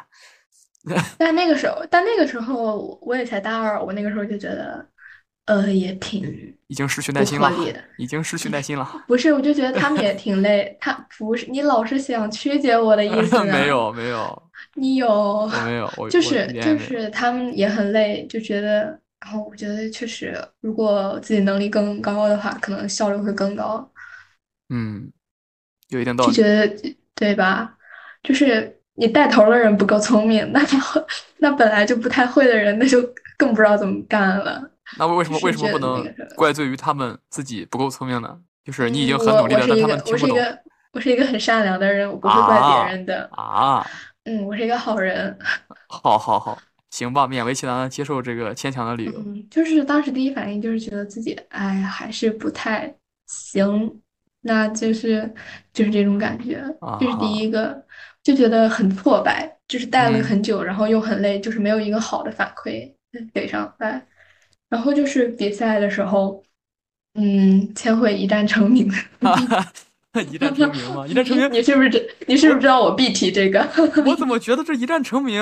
[1.19, 4.85] 但那个时候，但那个时候我也才大二，我那个时候就觉得，
[5.51, 6.23] 呃，也挺
[6.69, 7.53] 已经失去耐心了，
[7.99, 8.89] 已经失去耐心了。
[9.09, 14.43] 不是，我就觉得他们也挺累，他不是你老是想曲解我的意思 没有没有。
[14.75, 15.09] 你有？
[15.09, 23.91] 我没有，就是就是他们也很累，就觉得，然后我觉得确实，如果自己能力更高的话，可能效率会更高。
[24.73, 25.11] 嗯，
[25.89, 26.33] 有一定道理。
[26.33, 27.75] 就觉得对吧？
[28.23, 30.65] 就是你带头的人不够聪明，那
[31.39, 33.03] 那本来就不太会的人，那就
[33.37, 34.70] 更不知道怎么干了。
[34.99, 36.05] 那为什么为什么不能
[36.37, 38.39] 怪罪于他们自己不够聪明呢？
[38.65, 40.37] 就是你已经很努力了，但他们听不懂。
[40.37, 40.59] 我是一个
[40.93, 43.85] 我是一个很善良的人，我不会怪别人的啊。
[44.25, 45.37] 嗯，我是一个好人。
[45.89, 46.59] 好，好，好，
[46.91, 49.13] 行吧，勉为其难接受这个牵强的理由。
[49.17, 52.93] 嗯，就是当时第一反应就是觉得自己，哎，还是不太
[53.27, 53.99] 行，
[54.43, 55.33] 那就是
[55.73, 56.63] 就是这种感觉，
[57.01, 57.83] 这是第一个，
[58.23, 62.93] 就觉得很挫败，就是带了很久，然后又很累，就是没有一个好的反馈
[63.33, 64.05] 给上来。
[64.71, 66.43] 然后就是比赛的时候，
[67.15, 68.91] 嗯，千惠一战成名。
[70.33, 71.07] 一战成名吗？
[71.07, 72.17] 一战成名，你是不是知？
[72.27, 73.61] 你是不是知道我必提这个？
[74.05, 75.41] 我怎么觉得这一战成名，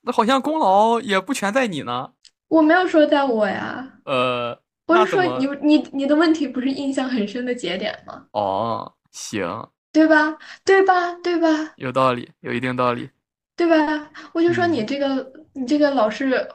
[0.00, 2.10] 那好像功劳也不全在你呢？
[2.48, 3.88] 我没有说在我呀。
[4.04, 8.24] 呃，我是说你你你的问题不是印象很深的节点吗？
[8.32, 10.36] 哦，行，对吧？
[10.64, 11.14] 对吧？
[11.22, 11.48] 对吧？
[11.76, 13.08] 有道理，有一定道理，
[13.54, 14.10] 对吧？
[14.32, 16.48] 我就说你这个，你这个老是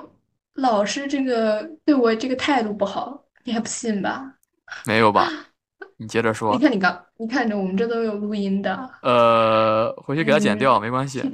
[0.56, 4.34] 老师这个对我这个态度不好，你还不信吧？
[4.86, 5.30] 没有吧？
[5.98, 6.54] 你接着说。
[6.56, 8.90] 你看你刚，你看着我们这都有录音的。
[9.02, 11.22] 呃，回去给他剪掉，没关系。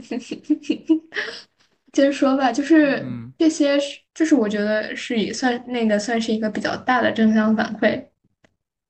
[1.92, 3.06] 接着说吧，就是
[3.38, 3.78] 这些，
[4.14, 8.04] 就是我觉得是也算那个算是一个比较大的正向反馈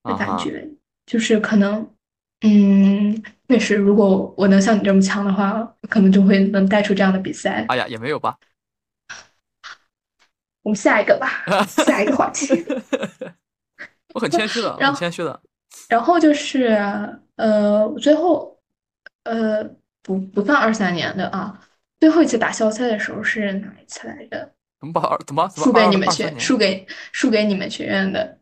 [0.03, 0.67] 的感觉，
[1.05, 1.89] 就是可能，
[2.41, 7.65] 嗯，确实，如果我能像你这么强的话，可能就会能带出这样的比赛。
[7.69, 8.37] 哎呀，也没有吧。
[10.63, 12.47] 我们下一个吧， 下一个话题。
[14.13, 15.41] 我很谦虚的， 很谦虚的。
[15.87, 16.67] 然后就是，
[17.35, 18.57] 呃，最后，
[19.23, 19.63] 呃，
[20.03, 21.59] 不不算二三年的啊，
[21.99, 24.51] 最后一次打校赛的时候是哪一次来着？
[24.79, 28.37] 怎么把怎么输给你们学输给输给你们学院的？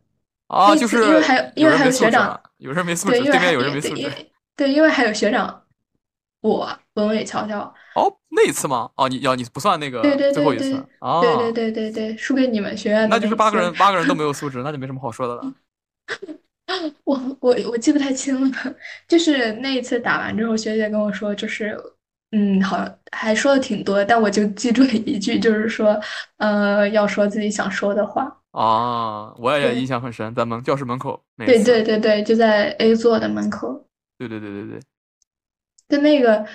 [0.48, 3.80] 啊，就是因为还有因为还有学长，有人没素质，对面有人没。
[4.56, 5.62] 对，因为还有学长，
[6.40, 7.72] 我文伟乔乔。
[8.00, 8.90] 哦，那一次吗？
[8.96, 10.00] 哦，你要你不算那个
[10.32, 11.20] 最后一次啊？
[11.20, 13.16] 对对对对对，输给你们学院的。
[13.16, 15.54] 那就是八个人八个人都没有 素质，那就没什么好说的了。
[17.04, 18.76] 我我我记不太清了，
[19.08, 21.76] 就是那一次打完之后，学姐跟我说，就是
[22.30, 26.00] 嗯，好像还说的挺多，但我就记住了一句，就是说，
[26.38, 28.36] 呃，要说自己想说的话。
[28.52, 31.20] 啊，我也印象很深，在门教室门口。
[31.38, 33.84] 对对对对，就在 A 座的门口。
[34.18, 34.80] 对对对对对。
[35.88, 36.46] 就那个，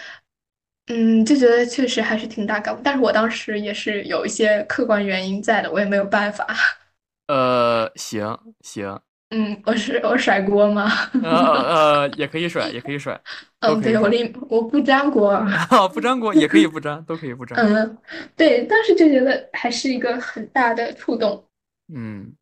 [0.87, 6.45] 嗯，就觉得确实还是挺大感悟，但是我当时也是有一些客观原因在的，我也没有办法。
[7.27, 8.99] 呃，行行。
[9.31, 10.87] 嗯，我是我甩锅吗？
[11.23, 13.19] 呃呃，也可以甩，也可以甩。
[13.61, 15.35] 嗯，对我另我不粘锅，
[15.91, 17.57] 不粘锅也可以不粘，都可以不粘。
[17.57, 17.97] 嗯，
[18.35, 21.43] 对，当时就觉得还是一个很大的触动。
[21.87, 22.35] 嗯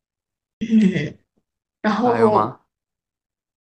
[0.60, 1.18] 嗯，
[1.80, 2.60] 然后还有吗？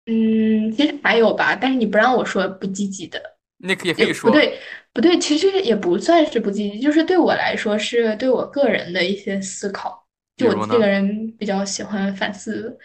[0.07, 4.59] 嗯，其实还有吧，但是你不让我说不积极的，那可也可以说不对
[4.93, 10.07] 不对，其实也不算是不积极，就是对我来说是对我个人的一些思考。
[10.37, 12.79] 就我这个人比较喜欢反思。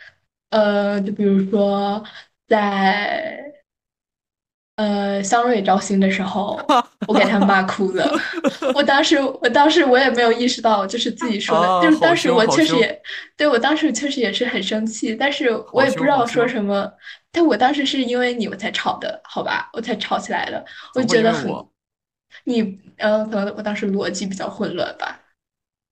[0.51, 2.01] 呃，就比如说，
[2.47, 3.41] 在
[4.75, 6.60] 呃香瑞招新的时候，
[7.07, 8.10] 我给他们骂哭了。
[8.73, 13.01] 我当时，我当时我也没有意识到，就是自己说的，就是当时我确实也，
[13.38, 16.91] 对我当时确实也是很生气，但是我也不知道说什么。
[17.32, 20.63] 但我当时是因为你我才吵的，好吧，我才吵起来的。
[20.96, 21.50] 我觉得很，
[22.44, 25.20] 你呃，可能我当时逻辑比较混乱吧。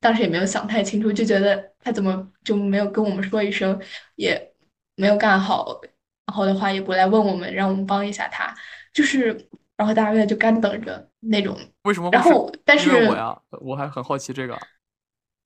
[0.01, 3.77] 当时也没有想太清楚，就觉得他怎么就没有跟我们说一声，
[4.15, 4.53] 也
[4.95, 5.79] 没有干好，
[6.25, 8.55] 然后的话也不来问我们，让我们帮一下他，
[8.93, 11.57] 就是，然后大家就干等着那种。
[11.83, 12.09] 为什么？
[12.11, 14.57] 然后，但是我呀，我还很好奇这个。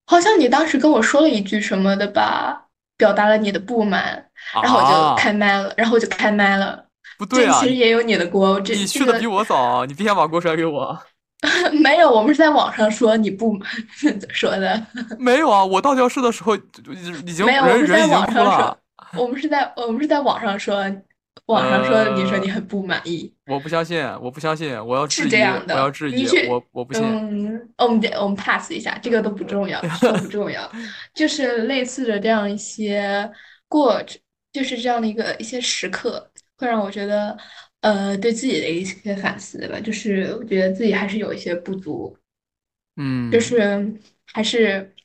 [0.06, 2.68] 好像你当时跟我说了一句什么的吧，
[3.04, 4.24] 表达了你的不满，
[4.64, 6.82] 然后我就开麦了，然后我就开麦了。
[7.18, 8.58] 不对啊，其实也有你的锅。
[8.62, 10.98] 你去的比我早，你别想把锅甩给我。
[11.84, 13.60] 没有，我们是在网上说你不
[14.32, 14.82] 说的。
[15.20, 18.78] 没有啊，我到教室的时候已经没有，我们在网上说，
[19.18, 20.90] 我们是在我们是在网上说，
[21.46, 23.34] 网上说你说你很不满意。
[23.48, 27.04] 我不相信，我不相信，我要质疑，我要质疑，我我不信。
[27.04, 30.72] 嗯，我们我们 pass 一下，这个都不重要，都不重要，
[31.14, 33.30] 就是类似的这样一些
[33.68, 34.02] 过，
[34.52, 37.38] 就是这样的一个一些时刻，会让我觉得。
[37.84, 42.18] 呃，对自己的一些反思吧，就是我觉得自己还是有一些不足，
[42.96, 43.94] 嗯，就是
[44.32, 44.96] 还是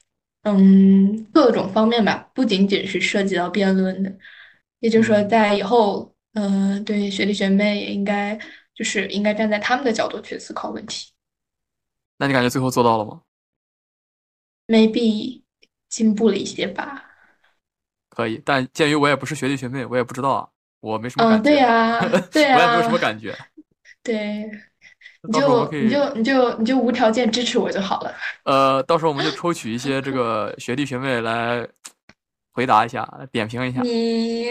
[0.44, 4.16] 嗯各种方面吧，不仅仅是涉及到辩论的，
[4.78, 8.38] 也就是说，在以后，呃，对学弟学妹也应该
[8.72, 11.10] 就是应该站在他们的角度去思考问题。
[12.16, 13.22] 那你感觉最后做到了吗
[14.68, 15.42] ？Maybe
[15.88, 17.04] 进步了一些吧。
[18.10, 20.48] 可以，但鉴于我也不是学弟学妹，我也不知道啊。
[20.80, 23.36] 我没什么感觉， 对呀，对呀，我也没有什么感觉。
[24.04, 24.48] 对，
[25.22, 28.14] 你就你就你就你就无条件支持我就好了。
[28.44, 31.68] 呃，到时候我们就抽取一些这个学弟学妹来
[32.52, 33.80] 回答一下，点评一下。
[33.82, 34.44] 你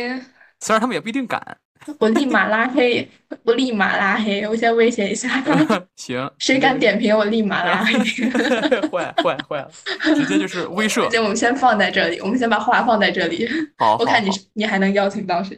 [0.60, 1.60] 虽然他们也不一定敢。
[2.00, 3.08] 我立马拉黑，
[3.44, 5.30] 我立马拉黑，我先威胁一下。
[5.96, 7.94] 行， 谁敢点评我立马拉黑。
[8.90, 9.70] 坏坏坏了，
[10.16, 11.10] 直接就是威慑。
[11.10, 13.50] 行我们先放在这里，我们先把话放在这里。
[13.78, 15.56] 好，我看你你还能邀请到谁？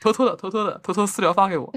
[0.00, 1.72] 偷偷的，偷偷的，偷偷私聊发给我。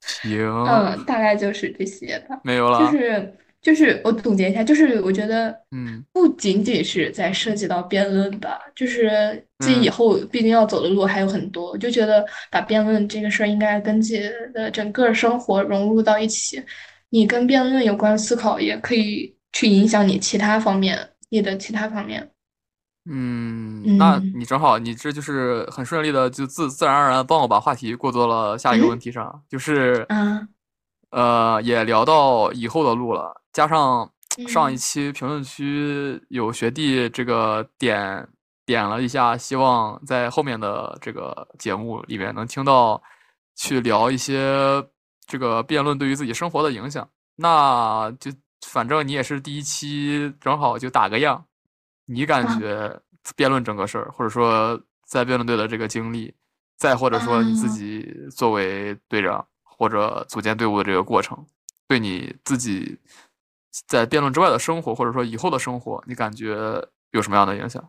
[0.00, 2.38] 行，嗯，大概就是这些吧。
[2.42, 3.34] 没有了，就是。
[3.64, 14.20] 就是我总结一下，就是我觉得，嗯，不仅仅是在涉及到辩论吧，就是自己以后毕竟要走的路还有很多，我就觉得把辩论这个事儿应该跟自己
[14.52, 16.62] 的整个生活融入到一起。
[17.08, 20.98] 你跟辩论有关思考，也可以去影响你其他方面，
[21.30, 22.28] 你的其他方面。
[23.08, 30.48] 嗯，那你正好，你这就是很顺利的，就自自然而然帮我把话题过渡了下一个问题上，就是，嗯，
[31.14, 33.40] 呃，也聊到以后的路了。
[33.52, 34.10] 加上
[34.48, 38.28] 上一期评论区有学弟这个点
[38.66, 43.00] 点了一下，希望在后面的这个节目里面能听到
[43.54, 44.84] 去聊一些
[45.24, 47.08] 这个辩论对于自己生活的影响。
[47.36, 48.28] 那就
[48.66, 51.44] 反正你也是第一期，正好就打个样。
[52.06, 53.00] 你感觉
[53.36, 56.34] 辩论整个事儿，或者说在辩论队的这个经历，
[56.76, 58.04] 再或者说你自己
[58.34, 59.46] 作为队长
[59.76, 61.44] 或者组建队伍的这个过程，
[61.86, 62.98] 对你自己。
[63.88, 66.54] 在辩论之外的生活，或者说以后的生活，你感觉
[67.10, 67.82] 有什么样的影响？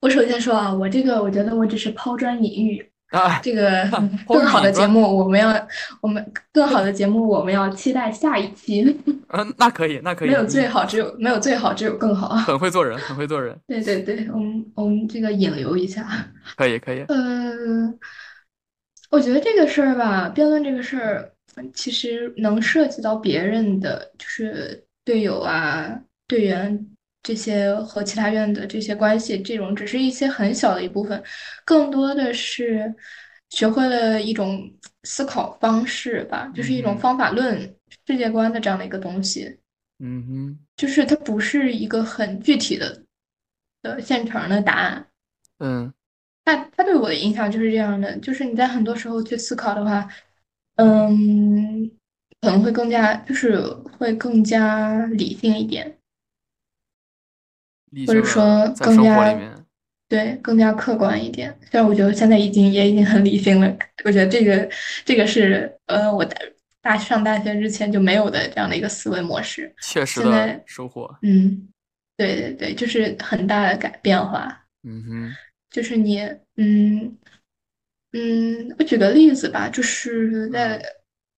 [0.00, 3.38] 我首先说啊，我这个我觉得我只是抛砖引玉啊。
[3.40, 3.88] 这个
[4.26, 5.54] 更好的节目，我们要
[6.00, 8.82] 我们更好的节目，我们要期待下一期。
[9.30, 10.30] 嗯，那可以，那可以。
[10.30, 12.30] 没有最好，只有没有最好，只有更好。
[12.30, 13.56] 很会做人，很会做人。
[13.68, 16.04] 对对对，我们我们这个引流一下。
[16.56, 17.04] 可以可以。
[17.06, 17.96] 嗯，
[19.12, 21.28] 我觉得这个事儿吧，辩论这个事儿。
[21.74, 26.86] 其实能涉及到别人的，就是队友啊、队员
[27.22, 31.22] 这些和其他院的这些关系，这种只是一些很小的一部分，
[31.66, 32.90] 更多的是
[33.50, 39.58] 学会了一种思考方式吧，就是一种方法论、世界观的这样的一个东西。
[39.98, 43.04] 嗯哼，就是它不是一个很具体的
[43.82, 45.06] 的现成的答案。
[45.58, 45.92] 嗯，
[46.44, 50.08] 那他对我的影响就是这样的，就是你在很多时候去思考的话。
[50.76, 51.86] 嗯，
[52.40, 53.60] 可能会更加，就是
[53.98, 55.98] 会更加理性一点，
[58.06, 59.38] 或者说更加
[60.08, 61.56] 对更加客观一点。
[61.70, 64.68] 虽然我觉得现在已经也已经很理性了，我觉得这个
[65.04, 66.36] 这个是呃，我大
[66.80, 69.72] 大上大学之前就没有的这样的一个思维模式。
[69.82, 71.14] 确实的收获。
[71.20, 71.68] 嗯，
[72.16, 74.64] 对对对，就是很大的改变化。
[74.84, 75.32] 嗯哼，
[75.72, 76.20] 就是你
[76.56, 77.16] 嗯。
[78.14, 80.78] 嗯，我举个例子吧，就是在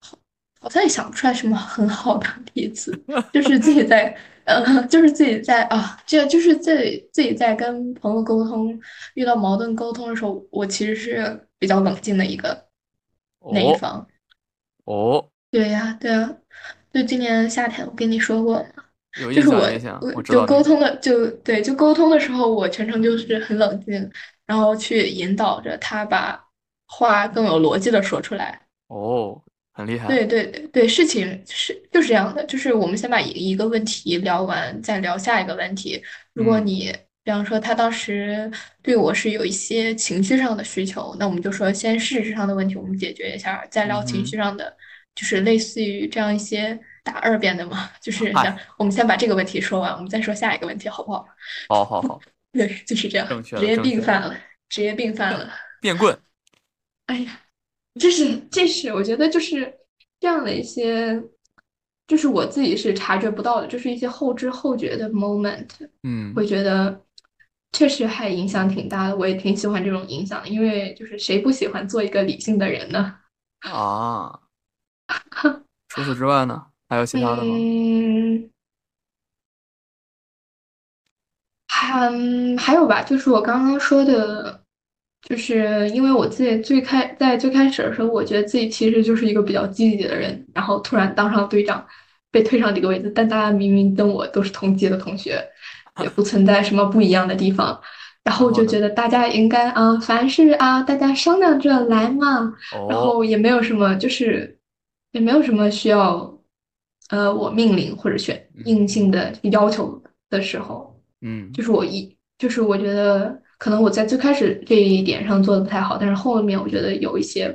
[0.00, 0.18] 好，
[0.58, 2.90] 好像也想不出来什么很好的例子，
[3.32, 4.12] 就是自己在，
[4.42, 8.76] 呃，就是自己在啊，这就是自己自己在跟朋友沟通，
[9.14, 12.66] 遇到矛盾沟通的时候，我其实是比较冷静的一个
[13.52, 14.04] 那一方。
[14.84, 16.36] 哦，对呀，对啊，
[16.92, 18.66] 就今年夏天我跟你说过
[19.14, 24.10] 就是我就沟通的就对，就沟通的时候，我全程就是很冷静，
[24.46, 26.42] 然后去引导着他把。
[26.86, 29.42] 话更有逻辑的说出来哦，
[29.72, 30.06] 很厉害。
[30.06, 36.00] 对对对对，事情是就是这样的，就是我们先把一一个问题聊完，再聊下一个问题。
[36.34, 36.94] 如果你
[37.24, 38.48] 比方说他当时
[38.80, 44.76] 对我是有一些情绪上的需求，那我们就说先事实上的问题我们解决一下，再聊情绪上的，
[45.16, 51.24] 就是类似于这样一些打二遍的嘛， 就是想，我们先把这个问题说完，我们再说下一个问题，好不好？
[51.68, 54.34] 好 好好， 对，就是这样，职业病犯了，
[54.68, 55.48] 职业病犯了，
[55.80, 56.18] 变棍。
[57.06, 57.40] 哎呀，
[58.00, 59.72] 这是这是，我觉得就是
[60.18, 61.22] 这样的一些，
[62.06, 65.68] 就是我自己是察觉不到的，就是一些后知后觉的 moment。
[66.02, 67.04] 嗯，会觉得
[67.72, 73.18] 确实还影响挺大的，我也挺喜欢这种影响的，因为就是谁不喜欢做一个理性的人呢？
[73.60, 74.40] 啊，
[75.88, 77.54] 除此之外呢，还有其他的吗？
[77.56, 78.50] 嗯，
[81.68, 82.10] 还
[82.56, 84.62] 还有吧，就是我刚刚说的。
[85.26, 91.82] 就是因为我自己最开在最开始的时候，我觉得自己其实就是一个比较积极的人，然后突然当上队长，
[92.30, 95.42] 被推上这个位置，但大家明明跟我都是同级的同学，
[96.02, 97.80] 也不存在什么不一样的地方，
[98.22, 102.52] 然后我就觉得大家应该啊，凡事啊，大家商量着来嘛，
[102.90, 104.58] 然后也没有什么，就是
[105.12, 106.33] 也没有什么需要，
[107.10, 113.40] 呃，我命令或者选硬性的要求的时候，嗯，就是我一就是我觉得。
[113.56, 117.46] 可能我在最开始这一点上做的不太好，但是后面我觉得有一些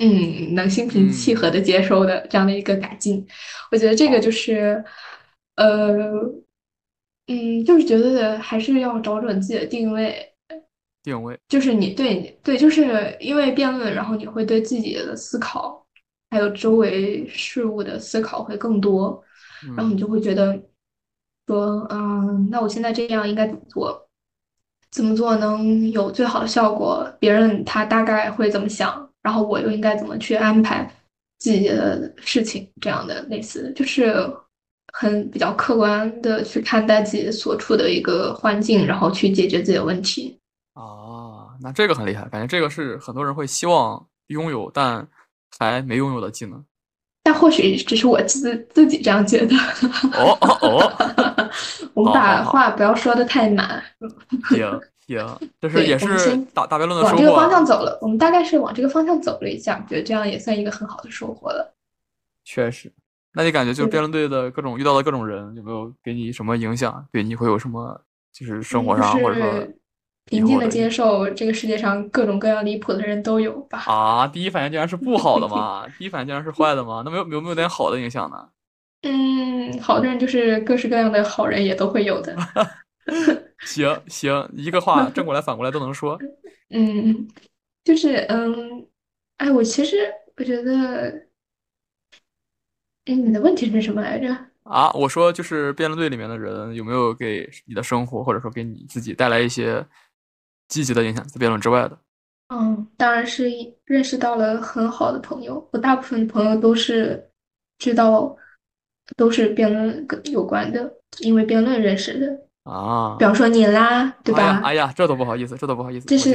[0.00, 3.24] 嗯，能心平气和的接受的这样的一个改进。
[3.70, 4.84] 我觉得这个就是，
[5.54, 5.96] 呃，
[7.28, 10.14] 嗯，就是觉得还是要找准自己的定位。
[11.02, 15.85] 定位就是你对对，就是因为辩论，然后你会对自己的思考，
[16.36, 19.24] 还有周围事物的思考会更多，
[19.74, 20.60] 然后你就会觉得
[21.46, 24.06] 说，嗯，那我现在这样应该怎么做？
[24.90, 27.10] 怎么做能有最好的效果？
[27.18, 29.08] 别人他大概会怎么想？
[29.22, 30.90] 然后我又应该怎么去安排
[31.38, 32.70] 自己的事情？
[32.80, 34.14] 这样的类似，就是
[34.92, 40.38] 很比较客观的去看待自己所处的一个环境，然后去解决自己的问题。
[40.74, 45.06] 哦，那这个很厉害，感觉这个是很多人会希望拥有但
[45.58, 46.64] 还没拥有的技能。
[47.22, 49.56] 但或许只是我自自己这样觉得。
[50.14, 51.50] 哦哦哦，
[51.92, 53.82] 我们把话不要说的太满。
[54.50, 61.74] 行行， 就是也是大大辩论的往这个方向走了，我们大概是往这个方向走了一下，觉得这样也算一个很好的收获了。
[62.44, 62.92] 确实，
[63.34, 67.04] 那你感觉就是辩论队的各种遇到的各种人，有没有给你什么影响？
[67.10, 68.00] 对你会有什么
[68.32, 69.66] 就是生活上或者说？
[70.26, 73.84] 平静的接受这个世界上各种各样离谱的人都有吧？
[73.86, 75.86] 啊，第一反应竟然是不好的吗？
[75.98, 77.02] 第一反应竟然是坏的吗？
[77.04, 78.48] 那没有有没有点好的影响呢？
[79.02, 82.36] 嗯，好的人就是各式各样的好人也都会有的。
[83.64, 86.18] 行行，一个话正过来反过来都能说。
[86.70, 87.28] 嗯，
[87.84, 88.84] 就是嗯，
[89.36, 91.08] 哎，我其实我觉得，
[93.04, 94.36] 哎，你的问题是什么来着？
[94.64, 99.86] 啊，我说就是辩论队里面的人有没有给你的生活或者说给你自己带来一些。
[100.68, 101.98] 积极的影响在辩论之外的，
[102.48, 103.50] 嗯，当然是
[103.84, 105.68] 认识到了很好的朋友。
[105.72, 107.30] 我大部分朋友都是
[107.78, 108.36] 知道，
[109.16, 112.46] 都是辩论跟有关的，因为辩论认识的。
[112.66, 114.60] 啊，比方说你啦，对吧？
[114.64, 116.06] 哎呀，这都不好意思，这都不好意思。
[116.06, 116.32] 这是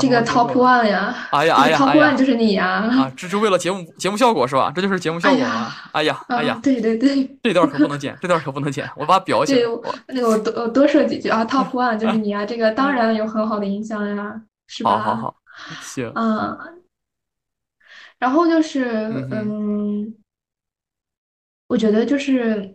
[0.00, 1.14] 这个 top one 呀！
[1.30, 2.66] 哎呀哎呀，top one 就是你呀！
[2.90, 4.72] 啊，这是为了节目节目效果是吧？
[4.74, 5.70] 这就是节目效果吗？
[5.92, 9.60] 哎呀哎呀，对对对，这段可不能剪，这段可不能剪，我把它裱起来。
[10.08, 14.90] 那个我多我多说几句啊，top one 就是你啊，这个当然有很好的影响呀，是吧？
[14.92, 15.36] 好好好，
[15.82, 16.10] 行。
[16.14, 16.58] 嗯，
[18.18, 18.86] 然后就是
[19.30, 20.14] 嗯，
[21.66, 22.74] 我觉得就是。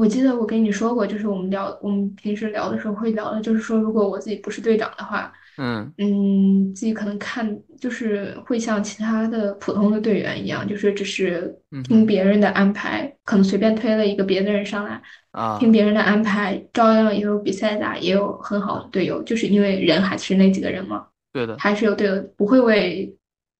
[0.00, 5.92] 我记得我跟你说过，就是我们聊，我们平时聊的时候会聊的，就是说，如果我自己不是队长的话，嗯。
[5.98, 11.54] 嗯，自己可能看就是会像其他的普通的队员一样，就是只是
[11.86, 23.14] 听别人的安排，可能随便推了一个别的人上来，啊，听别人的安排，照样也有比赛打，也有很好的队友，就是因为人还是那几个人嘛，对的，还是有队友不会为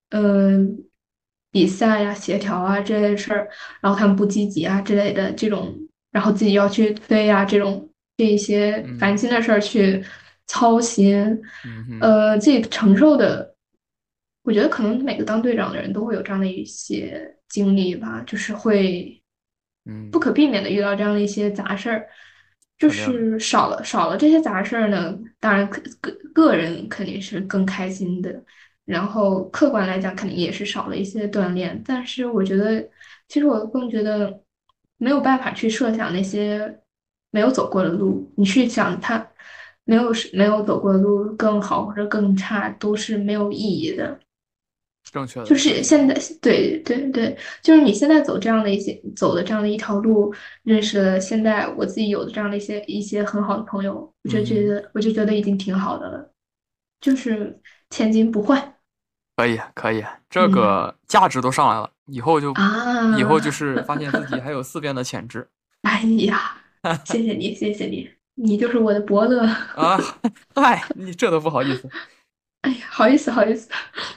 [0.09, 0.85] 嗯
[1.53, 3.47] 比赛呀、协调啊这类事儿，
[3.83, 5.77] 然后他们不积极啊之类的这种。
[6.11, 10.05] 然后自己要去推呀，这种这一些烦心的事儿去
[10.47, 11.41] 操心，
[12.01, 13.55] 呃，自己承受的，
[14.43, 19.23] 我觉得可能每个当队长的人都会有这样的一些经历吧，就是会，
[19.85, 22.09] 嗯，不可避免的遇到这样的一些杂事儿，
[22.77, 28.43] 就是少了少了这些杂事儿呢，当然个个个人肯定是更开心的，
[28.85, 32.85] 然后客观来讲肯定也是少了一些锻炼，但是我觉得，
[33.29, 34.43] 其实我更觉得。
[35.01, 36.81] 没有办法去设想那些
[37.31, 39.27] 没有走过的路，你去想它
[39.85, 44.21] 没有是没有走过的路更好或者更差，都是没有意义的。
[45.11, 50.33] 正确的，就是现在，对对对，就是你现在走这样的一些走的这样的一条路，
[50.63, 56.31] 认识了现在我自己有的这样的一些一些很好的朋友，我就觉得我就觉得已经挺好的了，
[57.01, 58.77] 就是千金不换。
[59.37, 65.49] 可以可以，这个价值都上来了，以后就啊，以后就是发现自己还有四变的潜质。
[65.83, 66.57] 哎呀，
[67.05, 69.43] 谢谢你，谢谢你，你就是我的伯乐
[69.75, 69.99] 啊！
[70.55, 71.89] 嗨，你这都不好意思。
[72.63, 73.71] 哎呀，好意思，好意思。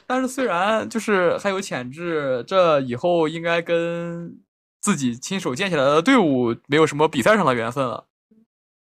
[0.06, 4.38] 但是虽然就是还有潜质，这以后应该跟
[4.82, 8.06] 自己亲手建起来的队伍没有什么比赛上的缘分了，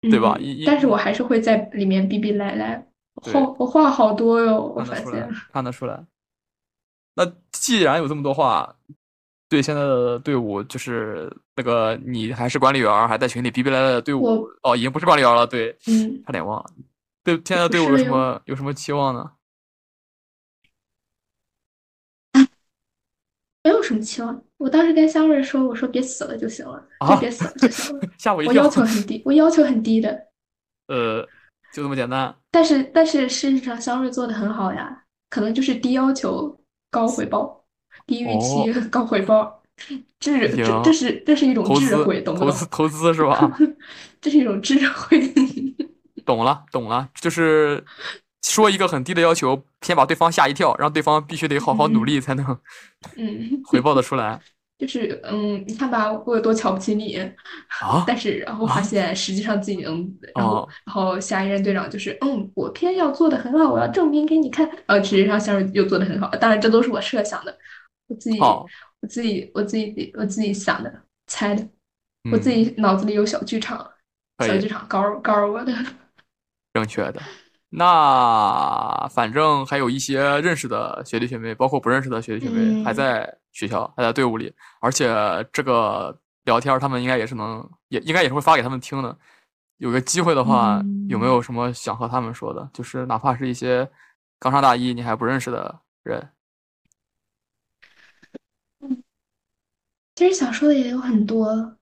[0.01, 0.37] 对吧？
[0.65, 2.87] 但是我还是会在里面逼逼赖赖。
[3.21, 6.03] 话我话好多哟，我发现看得出来。
[7.15, 8.75] 那既然有这么多话，
[9.47, 16.65] 对现在的队伍，就是那个你还是管理员，还在群里逼逼赖赖的队伍，哦，已经不是管理员了，对，嗯，差点忘了。
[17.23, 19.31] 对现在的队伍有什么有什么期望呢？
[23.63, 24.43] 没有什么期望。
[24.57, 28.07] 我当时跟香瑞说，我说别死了就行了，就别死了就行了。
[28.17, 28.61] 吓我一跳。
[28.61, 30.27] 我要求很低，我要求很低的。
[30.87, 31.21] 呃，
[31.73, 32.35] 就这么简单。
[32.51, 36.59] 但是但是事实上，香瑞做的很好呀，可能就是低要求。
[36.93, 37.65] 高回报，
[38.05, 39.63] 低预期 高回报，
[40.19, 43.51] 智这这是这是一种智慧，懂投资投资是吧？
[44.21, 45.19] 这是一种智慧。
[46.23, 47.83] 懂了懂了，就是
[48.43, 52.45] 说一个很低的要求，先把对方吓一跳，让对方必须得好好努力才能，
[53.17, 54.39] 嗯，回报的出来。
[54.79, 58.03] 就是嗯，你看吧，我有多瞧不起你啊！
[58.07, 64.67] 但是然后发现实际上自己能，然后然后下一任队长就是嗯，我偏要做的很好，我要证明给你看。
[64.85, 67.57] 然后，实际上下任又做的很好，当然这都是我设想的，
[68.07, 68.67] 我自己我
[69.07, 70.93] 自己我自己我自己想的
[71.27, 71.65] 猜的，
[72.31, 73.89] 我自己脑子里有小剧场，
[74.39, 75.73] 小剧场告告诉我的，
[76.73, 77.21] 正确的。
[77.75, 84.53] 那反正还有一些认识的学弟学妹，包括不认识的学弟学妹，还在学校，还在队伍里。
[84.81, 85.07] 而且
[85.53, 89.17] 这个聊天，他们应该也是能，也应该也是会发给他们听的。
[89.77, 92.69] 有个机会的话，有没有什么想和他们说的？
[92.73, 93.89] 就是哪怕是一些
[94.39, 96.29] 刚上大一你还不认识的人。
[100.15, 101.77] 其实想说的也有很多，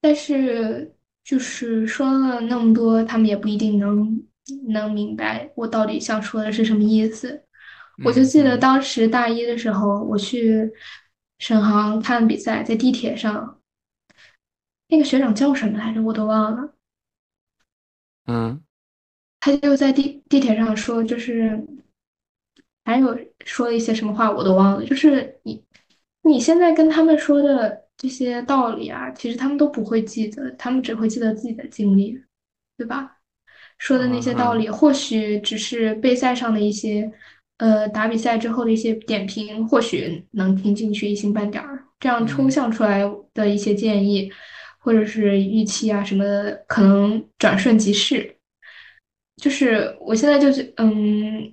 [0.00, 0.94] 但是
[1.24, 4.22] 就是说了那么多，他们也不一定能。
[4.68, 7.42] 能明白我到底想说的是什么意思？
[8.04, 10.70] 我就记得当时大一的时候，我去
[11.44, 13.60] 沈航看比赛，在地铁上，
[14.88, 16.02] 那个学长叫什么来着？
[16.02, 16.74] 我都忘了。
[18.24, 18.64] 嗯，
[19.40, 21.62] 他就在地地铁上说，就是
[22.86, 23.14] 还有
[23.44, 24.86] 说了一些什么话，我都忘了。
[24.86, 25.62] 就是你
[26.22, 32.18] 你现在跟他们说的这些道理啊，其实他们都不会记得，他们只会记得自己的经历，
[32.78, 33.18] 对吧？
[33.76, 37.12] 说的那些道理，或许只是备赛上的一些，
[37.58, 41.84] 呃，打比赛之后的一些点评，或许能听进去一星半点儿。
[42.00, 43.02] 这样抽象出来
[43.32, 44.30] 的一些建议，
[44.78, 48.36] 或者是预期啊什么的，可能转瞬即逝。
[49.36, 51.52] 就是我现在就是，嗯，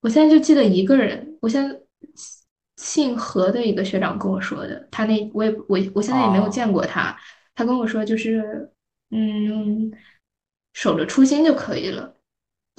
[0.00, 1.76] 我现在就记得一个人，我现在
[2.76, 7.18] 姓何的一个学长跟我说的，他那我也我我现在也没有见过他，
[7.54, 8.70] 他跟我说就是，
[9.10, 9.92] 嗯。
[10.74, 12.16] 守着初心就可以了，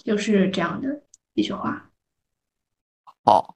[0.04, 1.04] 就是这样的
[1.36, 1.92] 一句话。
[3.24, 3.56] 好，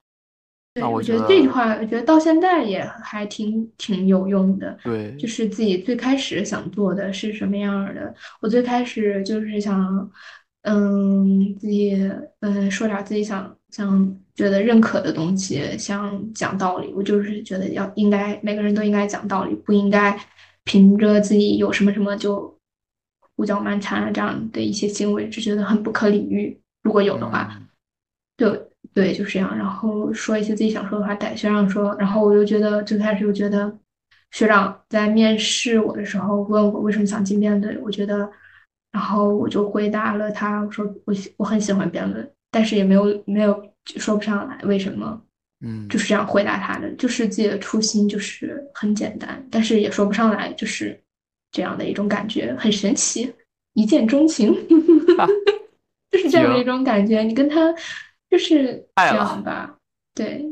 [0.73, 4.77] 对，我觉得这句话，我觉得到现在也还挺挺有用的。
[4.83, 8.13] 对，就是自己最开始想做的是什么样的。
[8.41, 10.11] 我最开始就是想，
[10.61, 11.95] 嗯，自己
[12.41, 16.93] 嗯说点自己想想觉得认可的东西，想讲道理。
[16.93, 20.19] 我就是觉得要应该每个人都应该讲道理，不应该
[20.63, 22.55] 凭着自己有什么什么就。
[23.39, 26.59] 胡搅蛮缠啊，这样的一些行为就觉得很不可理喻。
[26.81, 27.61] 如果有的话，
[28.35, 28.66] 对
[28.97, 29.55] 对，就是这样。
[29.55, 31.95] 然后说一些自己想说的话，带学长说。
[31.99, 33.71] 然后我又觉得最开始又觉得
[34.31, 38.27] 学长在面试我的时候问我为什么想进辩论，我觉得，
[38.91, 43.63] 然后我就回答了他，我说我我很喜欢辩论，但是也没有没有
[43.97, 45.21] 说不上来为什么，
[45.63, 50.99] 嗯，就是这样回答他的，就是自己的初心就是很简单，但是也说不上来，就是。
[51.49, 53.33] 这样的一种感觉很神奇，
[53.73, 54.53] 一见钟情，
[56.11, 57.21] 就是这样的一种感觉。
[57.23, 57.73] 你跟他
[58.29, 59.77] 就是这样吧，
[60.13, 60.45] 对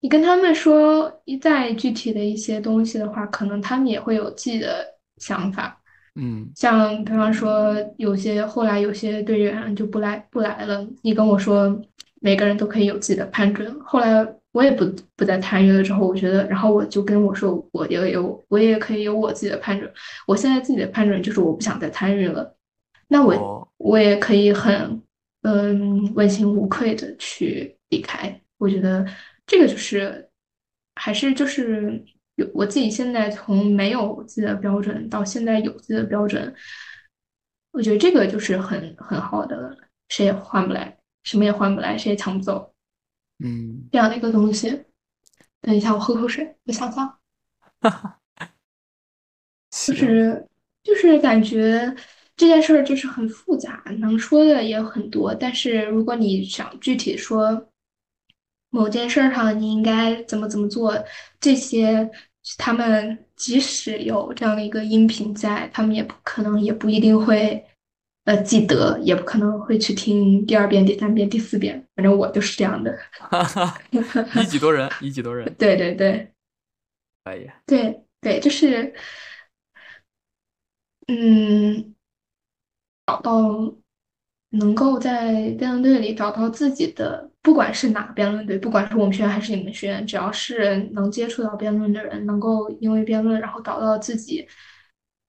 [0.00, 4.84] 你跟他们说一再具体的一些东西的话，可能他们也会有自己的
[5.18, 5.80] 想法。
[6.14, 11.80] 嗯，像比方说，有些后来有些队员就不来不来了，你跟我说，
[12.20, 13.78] 每个人都可以有自己的判准。
[13.80, 14.26] 后来。
[14.52, 15.80] 我也不不再参与了。
[15.80, 19.88] 之后，我觉得，然后我就跟我说，我也有，我也可以有我自己的判准。
[20.26, 22.52] 我现在自己的判准就是，我不想再参与了。
[23.06, 25.00] 那我我也可以很
[25.42, 28.40] 嗯问心无愧的去离开。
[28.58, 29.06] 我觉得
[29.46, 30.28] 这个就是，
[30.94, 36.54] 还是就是有我自己现在从没有自己的标准到现在有自己的标准，
[37.72, 39.76] 我觉得这个就是很很好的，
[40.08, 42.74] 谁也换不来，什么也换不来，谁也抢不走。
[43.42, 44.84] 嗯，这样的一个东西。
[45.62, 47.18] 等一下，我喝口水，我想想。
[49.70, 50.46] 就是
[50.82, 51.94] 就是感觉
[52.40, 55.34] 这件事儿就是很复杂，能说的也很多。
[55.34, 57.68] 但是如果你想具体说
[58.70, 60.96] 某件事儿上你应该怎么怎么做，
[61.38, 62.10] 这些
[62.56, 67.62] 他们即使有这样的一个音频在，他们也不可能，也不一定会。
[68.24, 72.96] 呃，记得也不可能会去听第二遍、第三遍、第四遍，反正我就是这样的。
[74.40, 75.52] 以己度人，以己度人。
[75.58, 76.32] 对对对，
[77.24, 77.50] 可以。
[77.66, 78.94] 对对，就是，
[81.08, 81.94] 嗯，
[83.10, 83.74] 找到
[84.50, 94.46] 能够在辩论队里找到自己的，不管是哪个辩论队，不管是我们学院还是你们学院，只要是能接触到辩论的人，能够因为辩论然后找到自己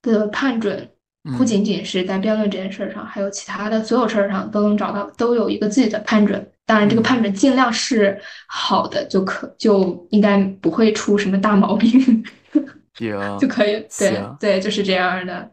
[0.01, 0.89] 的判准。
[1.37, 6.51] 不仅仅是在辩论这件事上，还有其他的所有事儿上都能找到，都有一个自己的判准。
[6.65, 12.23] 当然，这个判准尽量是好的，就可就应该不会出什么大毛病，
[13.39, 13.85] 就可以。
[13.99, 15.47] 对对，就是这样的。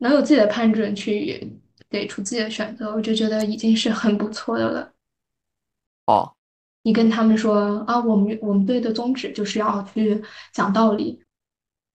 [0.00, 1.50] 能有自己的判准去
[1.88, 4.92] 给出自己的选择，我就觉得已经是很不错的了。
[6.06, 6.32] 哦，
[6.82, 10.22] 你跟他们说啊，我们我们队的宗旨就是要去
[10.52, 11.20] 讲道理，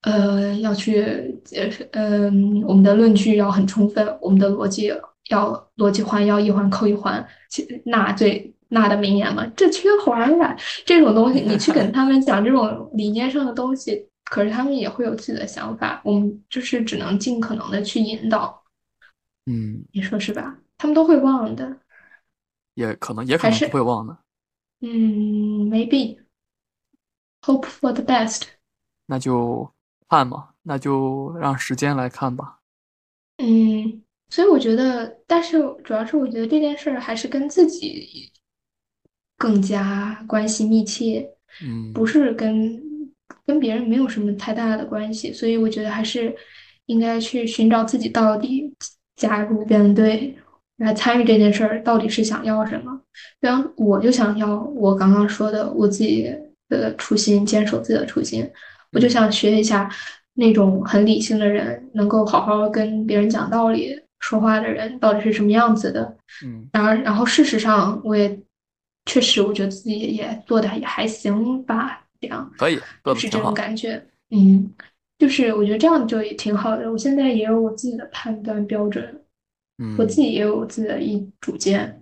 [0.04, 4.94] 呃，要去呃嗯，我们的论据要很充分，我们的逻辑
[5.30, 7.26] 要逻辑环要一环扣一环，
[7.86, 18.64] 那最那的名言嘛，这缺环啊，这种东西你去跟他们讲这种理念上的东西，可是他们也会有自己的想法，我们就是只能尽可能的去引导，
[19.46, 20.58] 嗯，你说是吧？
[20.78, 21.80] 他们都会忘的，
[22.74, 24.18] 也可能也可能不会忘的。
[24.82, 26.20] 嗯，maybe
[27.42, 28.44] hope for the best。
[29.06, 29.72] 那就
[30.10, 32.60] 看吧，那就让时间来看吧。
[33.38, 38.32] 嗯，所以我觉得，但是主要是我觉得这件事儿还是跟自己
[39.38, 42.82] 更加关系密切，嗯，不是跟
[43.46, 46.36] 跟别人没有什么太大的关系，所以我觉得还是
[46.88, 48.74] 应该去寻找自己到底
[49.16, 50.36] 加入辩论队。
[50.78, 53.00] 来参与这件事儿，到底是想要什么？
[53.40, 56.30] 然后我就想要我刚刚说的我自己
[56.68, 58.46] 的初心，坚守自己的初心。
[58.92, 59.90] 我就想学一下
[60.34, 66.18] 那种很理性的人，能够好好跟别人讲道理、说话的人到底是什么样子的。
[66.44, 68.38] 嗯，然后，然后事实上我也
[69.06, 72.80] 确实，我觉得自己也做的也还行吧，这样可以，
[73.16, 74.04] 是这种感觉。
[74.30, 74.74] 嗯，
[75.20, 76.92] 就是我觉得这样就也挺好的。
[76.92, 79.22] 我现在也有我自己的判断标准。
[79.98, 82.02] 我自己也有我自己的一主见，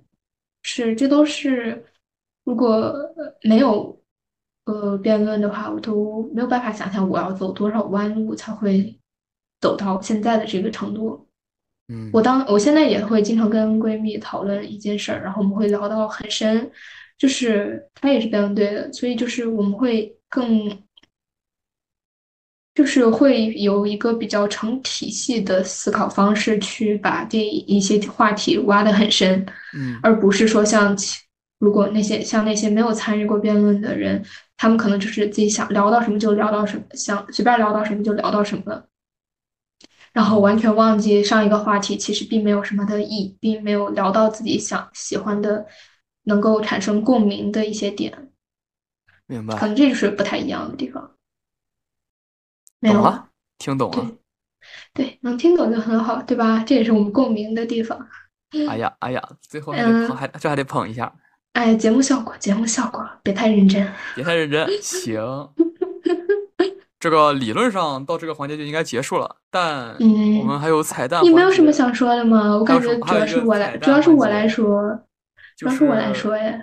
[0.62, 1.84] 是这都是
[2.44, 2.94] 如果
[3.42, 4.00] 没有
[4.66, 8.96] 呃辩论的话，我都没有办法想象我要走多少弯路才会
[9.60, 11.28] 走到现在的这个程度。
[11.88, 16.72] 嗯，我当我现在也会经常跟闺蜜讨论一件事儿，然后我们会聊到很深，
[17.24, 20.84] 就是他也是辩论队的，所以就是我们会更。
[22.76, 29.46] 就是会有一个比较成体系的思考方式，去把这一些话题挖得很深，
[29.76, 30.98] 嗯，而不是说像
[31.60, 34.26] 如果那些像那些没有参与过辩论的人，
[34.58, 38.88] 他们可能就是自己想聊到什么就聊到什么，想随便聊到什么就聊到什么了，
[40.12, 45.64] 然后完全忘记上一个话题其实并没有什么的意义，并没有聊到自己想喜欢的，
[46.24, 48.30] 能够产生共鸣的一些点，
[49.28, 49.56] 明白？
[49.58, 51.12] 可能这就是不太一样的地方。
[52.80, 54.12] 没有了，听懂了，
[54.94, 56.64] 对，能听懂就很好，对吧？
[56.66, 58.08] 这也是我们共鸣的地方。
[58.70, 61.14] 哎呀， 哎呀，最后还得捧，还这还得捧一下。
[61.54, 64.68] 哎，节目效果，节目效果，别太认真，别太认真。
[64.82, 65.22] 行，
[67.00, 69.94] 这个理论上到这个环节就应该结束了，但
[70.40, 71.24] 我们还有彩蛋。
[71.24, 72.58] 你没有什么想说的吗？
[72.58, 75.00] 我感觉主要是我来，主要是我来说，
[75.58, 76.60] 主要是我来说呀。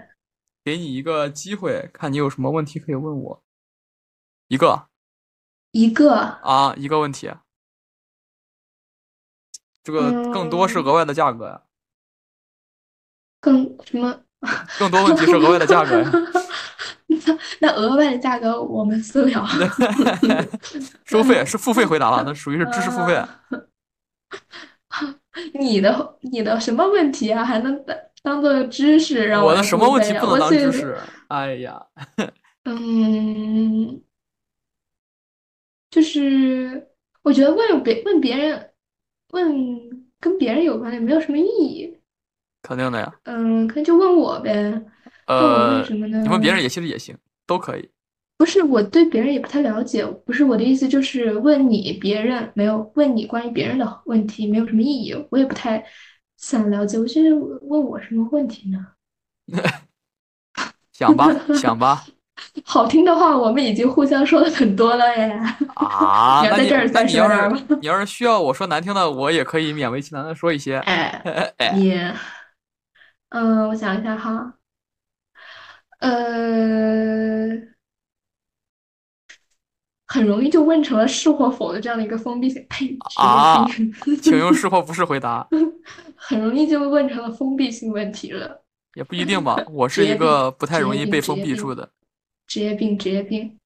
[0.64, 3.42] 给你一个机会，看你有什么问题可以问我。
[4.48, 4.88] 一个。
[5.72, 7.32] 一个啊，一个问题，
[9.84, 11.62] 这个更多是额外的价格呀。
[13.40, 14.24] 更什么？
[14.78, 16.10] 更多问题是额外的价格呀。
[17.60, 19.46] 那额外的价格我们私聊。
[21.06, 23.24] 收费是付费回答了，那属于是知识付费。
[25.54, 27.44] 你的你的什么问题啊？
[27.44, 27.84] 还能
[28.22, 30.96] 当当做知识让我的什么问题不能当知识？
[31.28, 31.80] 哎呀，
[32.64, 34.02] 嗯。
[35.90, 36.86] 就是
[37.22, 38.70] 我觉得问别问别人，
[39.32, 41.98] 问跟别人有关的没有什么意义。
[42.62, 43.12] 肯定的呀。
[43.24, 44.80] 嗯，可能就问我呗。
[45.26, 46.20] 呃，问什么呢？
[46.22, 47.90] 你问别人也其实也行，都可以。
[48.38, 50.06] 不是，我对别人也不太了解。
[50.06, 55.12] 不是我的意思，就是问你别人没有问你关于别人的问题，没有什么意义。
[55.30, 55.84] 我也不太
[56.40, 56.98] 想了解。
[56.98, 58.86] 我觉得问我什么问题呢？
[60.92, 62.04] 想吧， 想吧。
[62.64, 65.24] 好听的话，我们已经互相说了很多了耶。
[65.74, 67.60] 啊， 你要在这儿再说点吗？
[67.82, 70.78] 你要是需要我说难听的，我也可以勉为其难的说一些。
[70.78, 71.22] 哎，
[71.74, 71.94] 你，
[73.28, 74.54] 嗯，我想一下哈，
[76.00, 77.48] 呃，
[80.12, 82.66] 很容易就问成了是或否的这样的一个封闭性。
[82.68, 82.98] 呸！
[83.14, 83.64] 啊，
[84.20, 85.46] 请用是或不是回答。
[86.16, 88.60] 很容易就问成了封闭性问题了。
[88.94, 91.88] 也不一定吧，我是一个不太容易被封闭住的。
[92.48, 93.56] 职业病，职业病。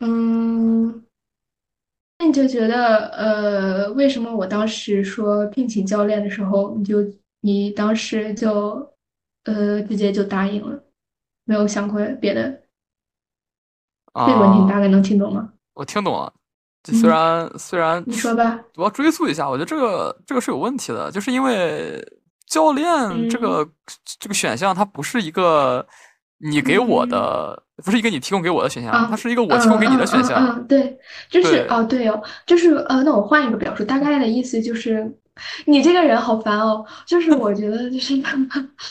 [0.00, 1.04] 嗯，
[2.18, 6.96] 那你就觉得，呃，为什么我当时说聘请教练的时候，你就
[7.42, 8.92] 你当时就，
[9.44, 10.82] 呃，直接就答应了，
[11.44, 12.62] 没有想过别的？
[14.12, 15.52] 这个问题你大概能听懂吗？
[15.80, 16.30] 我听懂了，
[16.84, 22.06] 虽然虽然你说吧，我要追溯一下，我觉得这个这个是有问题的，就是因为
[22.46, 23.66] 教练这个
[24.18, 25.86] 这个选项它不是一个。
[26.42, 30.42] 你给我的不是一个你提供给我的选项，它是一个我提供给你的选项。
[30.42, 35.14] 嗯，对，就是哦，对哦，就是呃，那我换一个表述，大概的意思就是，
[35.66, 36.82] 你这个人好烦哦。
[37.04, 38.14] 就是我觉得就是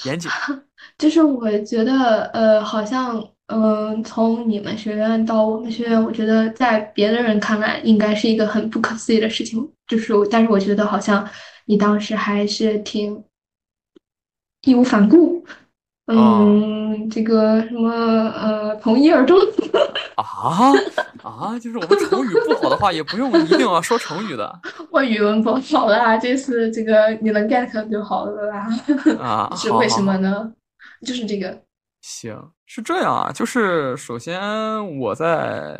[0.05, 0.29] 严谨，
[0.99, 3.19] 就是我觉得，呃，好像，
[3.51, 9.67] 嗯，从你们学院到我们学院，我觉得在别的人看来应该是一个很不可思议的事情。
[9.87, 11.27] 就是，但是我觉得好像
[11.65, 13.23] 你当时还是挺
[14.61, 15.43] 义无反顾。
[16.11, 19.39] 嗯，这个什么呃，从一而终
[20.15, 20.71] 啊
[21.23, 24.59] 啊，就是我们成语不好的话，也不用一定要说成语的。
[24.91, 28.67] 我语文不好啦，这次这个你能 get 就好了啦。
[29.19, 30.51] 啊， 是为什么呢？
[31.05, 31.59] 就是这个。
[32.01, 35.77] 行，是这样啊，就是首先我在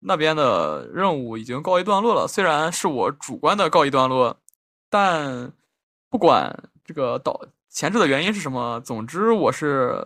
[0.00, 4.36] 那边的任务已经告一段落了，虽然是我主观的告一段落，
[4.90, 5.52] 但
[6.10, 7.40] 不管这个导。
[7.74, 8.78] 前置的原因是什么？
[8.84, 9.98] 总之，我是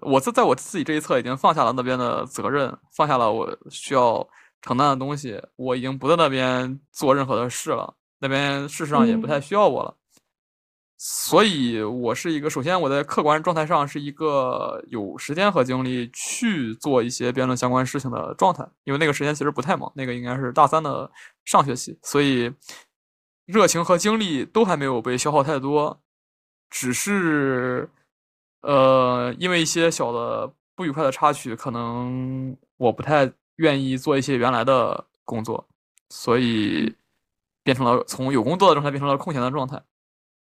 [0.00, 4.26] 我在在我自己这一侧已经放下了那边的责任，放下了我需要
[4.62, 7.92] 承担的东西，我已经不在那边做任何的事了。
[8.18, 9.94] 那边事实上也不太需要我了，
[10.98, 21.10] 所以我是一个首先我在客观状态上是一个有时间和精力去做一些辩论相关事情的状态，因为那个时间其实不太忙，那个应该是大三的
[21.44, 22.50] 上学期，所以
[23.44, 26.00] 热情和精力都还没有被消耗太多。
[26.70, 27.88] 只是，
[28.62, 35.64] 呃，因为一些小的不愉快的插曲，可能我不太愿意做一些原来的工作，
[36.08, 36.92] 所以
[37.62, 39.80] 变成了从有工作的状态变成了空闲的状态。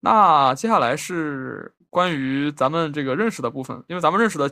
[0.01, 4.51] 那接下来是关于咱们这个认识的部分，因为咱们认识的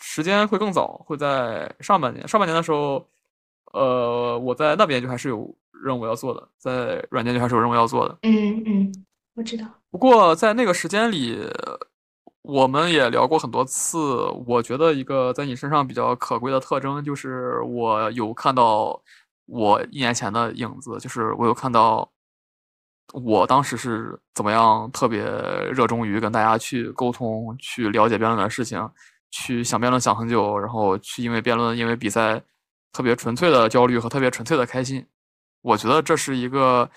[0.00, 2.26] 时间会更早，会在上半年。
[2.28, 3.06] 上半年的时候，
[3.72, 8.18] 呃，我在那边就还是有任务要做的，在软件就还是有任务要做的。
[8.22, 8.92] 嗯嗯。
[9.36, 11.36] 我知道，不过在那个时间里，
[12.42, 13.98] 我们也聊过很多次。
[14.46, 19.02] 我觉得一个在你身上比较可贵的特征，就是我有看到
[19.46, 22.08] 我一年前的影子，就是我有看到
[23.12, 25.22] 我当时是怎么样特别
[25.72, 28.90] 热衷于跟大家去沟通、去了解辩论的事情，
[29.30, 32.42] 去想辩论想很久，然后去因为辩论、因为比赛
[32.92, 35.06] 特别纯粹的焦虑和特别纯粹的开心。
[35.62, 36.90] 我觉得这是一个。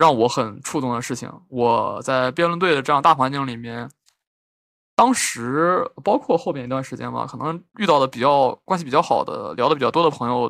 [0.00, 3.90] 让我很触动的事情，我在辩论队的这样大环境里面，
[4.94, 10.48] 当时包括后面一段时间吧，可能遇到的比较关系比较好的、聊的比较多的朋友，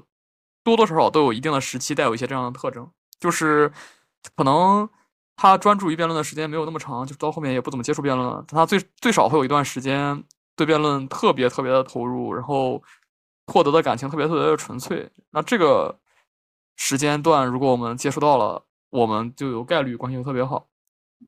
[0.63, 2.87] 多多少少都有一定的时期带有一些这样的特征，
[3.19, 3.73] 就是
[4.37, 4.89] 可能
[5.37, 10.23] 他专注于辩论的时间没有那么长，就到后面也不怎么接触辩论了，但他最最少会有一段时间
[10.57, 12.83] 对辩论特别特别的投入，然后
[13.47, 15.09] 获得的感情特别特别的纯粹。
[15.31, 15.97] 那这个
[16.77, 20.67] 时间段，如果我们接触到了，我们就有概率关系特别好，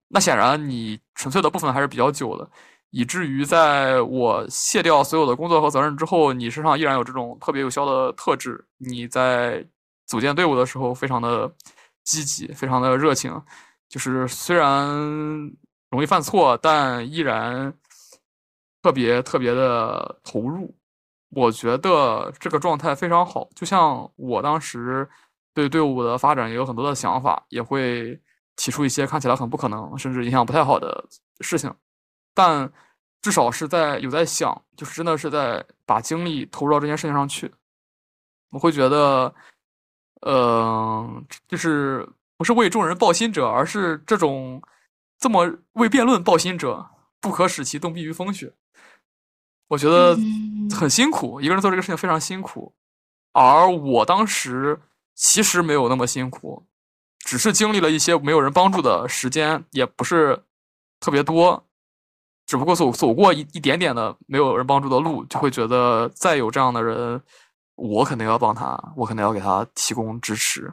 [0.09, 2.49] 那显然你纯粹的部分还是比较久的，
[2.91, 8.65] 以至于在我卸掉所有的工作和责任之后，你身上依然有这种特别有效的特质。
[8.79, 9.65] 你在
[10.07, 11.53] 组建队伍的时候非常的
[12.05, 13.43] 积极，非常的热情，
[13.89, 14.89] 就是虽然
[15.91, 17.73] 容易犯错，但依然
[18.83, 20.75] 特别特别的投入。
[21.31, 25.09] 我觉得这个状态非常好，就像我当时。
[25.53, 28.19] 对队伍的发展也有很多的想法，也会
[28.55, 31.05] 提出一些看起来很不可能，甚至影响不太好的
[31.41, 31.75] 事情，
[32.33, 32.73] 但
[33.21, 37.53] 至少是在有在想，就是真的是在把精力投入到这件事情上去。
[38.51, 39.35] 我会觉得，
[40.21, 44.63] 呃，就是不是为众人抱薪者，而是这种
[45.19, 46.89] 这么为辩论抱薪者，
[47.21, 48.53] 不可使其冻毙于风雪。
[49.69, 50.17] 我觉得
[50.75, 52.75] 很辛苦，一个人做这个事情非常辛苦，
[53.33, 54.81] 而我当时。
[55.23, 56.67] 其实没有那么辛苦，
[57.19, 60.45] 只是经历了一些没有人帮助的时间，也不是
[60.99, 61.63] 特别多，
[62.47, 67.21] 只不过走走过一一点点的没有人帮助的路，就会觉得再有这样的人，
[67.81, 70.71] 我肯定要帮他，我肯定要给他提供支持。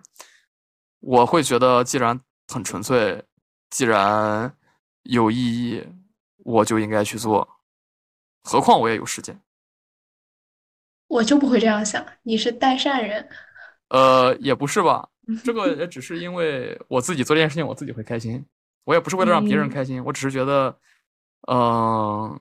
[0.99, 3.23] 我会觉得，既然很纯粹，
[3.69, 4.53] 既然
[5.03, 5.87] 有意义，
[6.39, 7.47] 我就应该去做。
[8.43, 9.39] 何况我也有时间，
[11.07, 12.05] 我就不会这样想。
[12.23, 13.29] 你是代善人。
[13.89, 15.07] 呃，也不是吧，
[15.45, 18.45] 这个也只是因为我自己做这件事情，我自己会开心。
[18.83, 20.77] 我也不是为了让别人开心，我只是觉得，
[21.47, 22.37] 嗯，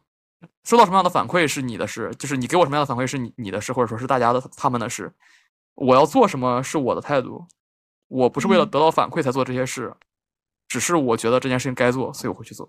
[0.67, 5.13] 收到什么样的反馈是你的事，就是你给我什么样的反馈是你你的事，或者说是大家的他们的事。
[5.77, 7.47] 我要做什么是我的态度，
[8.09, 9.95] 我不是为了得到反馈才做这些事，
[10.67, 12.69] 只是我觉得这件事情该做，所以我会去做。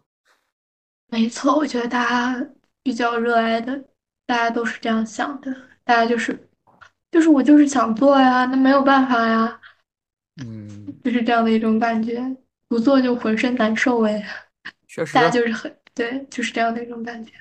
[1.07, 2.47] 没错，我觉得大家
[2.83, 3.83] 比较热爱的，
[4.27, 6.47] 大家都是这样想的，大家就是。
[7.09, 9.59] 就是我就是想做呀，那没有办法呀，
[10.43, 12.21] 嗯，就是这样的一种感觉，
[12.67, 14.23] 不做就浑身难受哎，
[14.89, 17.31] 确实，大家就是很对，就是这样的一种感觉。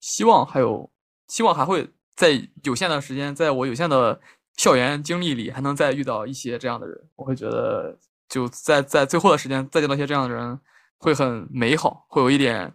[0.00, 0.90] 希望还有，
[1.28, 2.30] 希望还会在
[2.64, 4.20] 有限的时间，在我有限的
[4.56, 7.08] 校园经历里，还能再遇到一些这样的人。
[7.16, 7.98] 我会觉得，
[8.28, 10.58] 就在在最后的时间再见到一些这样的人，
[10.98, 12.74] 会很美好，会有一点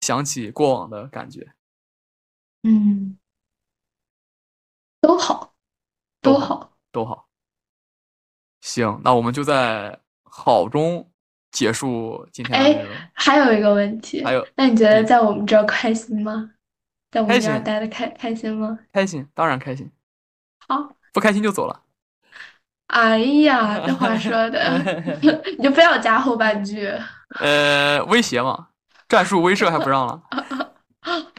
[0.00, 1.46] 想起过往的感觉？
[2.62, 3.18] 嗯，
[5.00, 5.54] 都好，
[6.20, 7.28] 都好，都好。
[8.60, 11.08] 行，那我们就在好中
[11.52, 12.92] 结束今天的内容。
[13.14, 16.50] 还有一个问题，还有，那你觉得在我们这儿开心吗？
[17.10, 18.78] 在我们这儿待的开开心吗？
[18.92, 19.90] 开心，当然开心。
[20.66, 21.82] 好，不开心就走了。
[22.88, 24.80] 哎呀，这话说的，
[25.58, 26.90] 你就非要加后半句。
[27.40, 28.68] 呃，威胁嘛，
[29.08, 30.22] 战术威慑还不让了，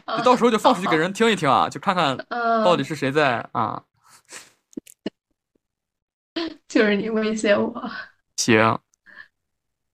[0.18, 3.82] 就到时候就放出去给人听一听啊，就看看到底是谁在啊。
[6.68, 7.90] 就是你威胁我。
[8.36, 8.78] 行，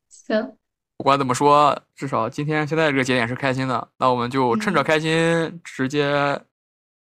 [0.09, 0.57] 行。
[0.97, 6.43] 不管怎么说，至少今天现在这个节点是开心的，那我们就趁着开心，直接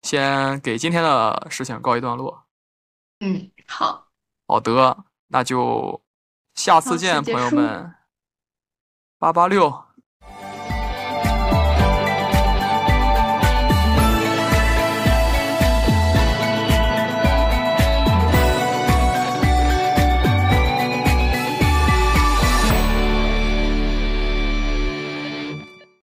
[0.02, 2.44] 先给今天的事情告一段落。
[3.20, 4.08] 嗯，好。
[4.48, 6.02] 好的，那就
[6.56, 7.96] 下次见，朋友们。
[9.18, 9.86] 八八六。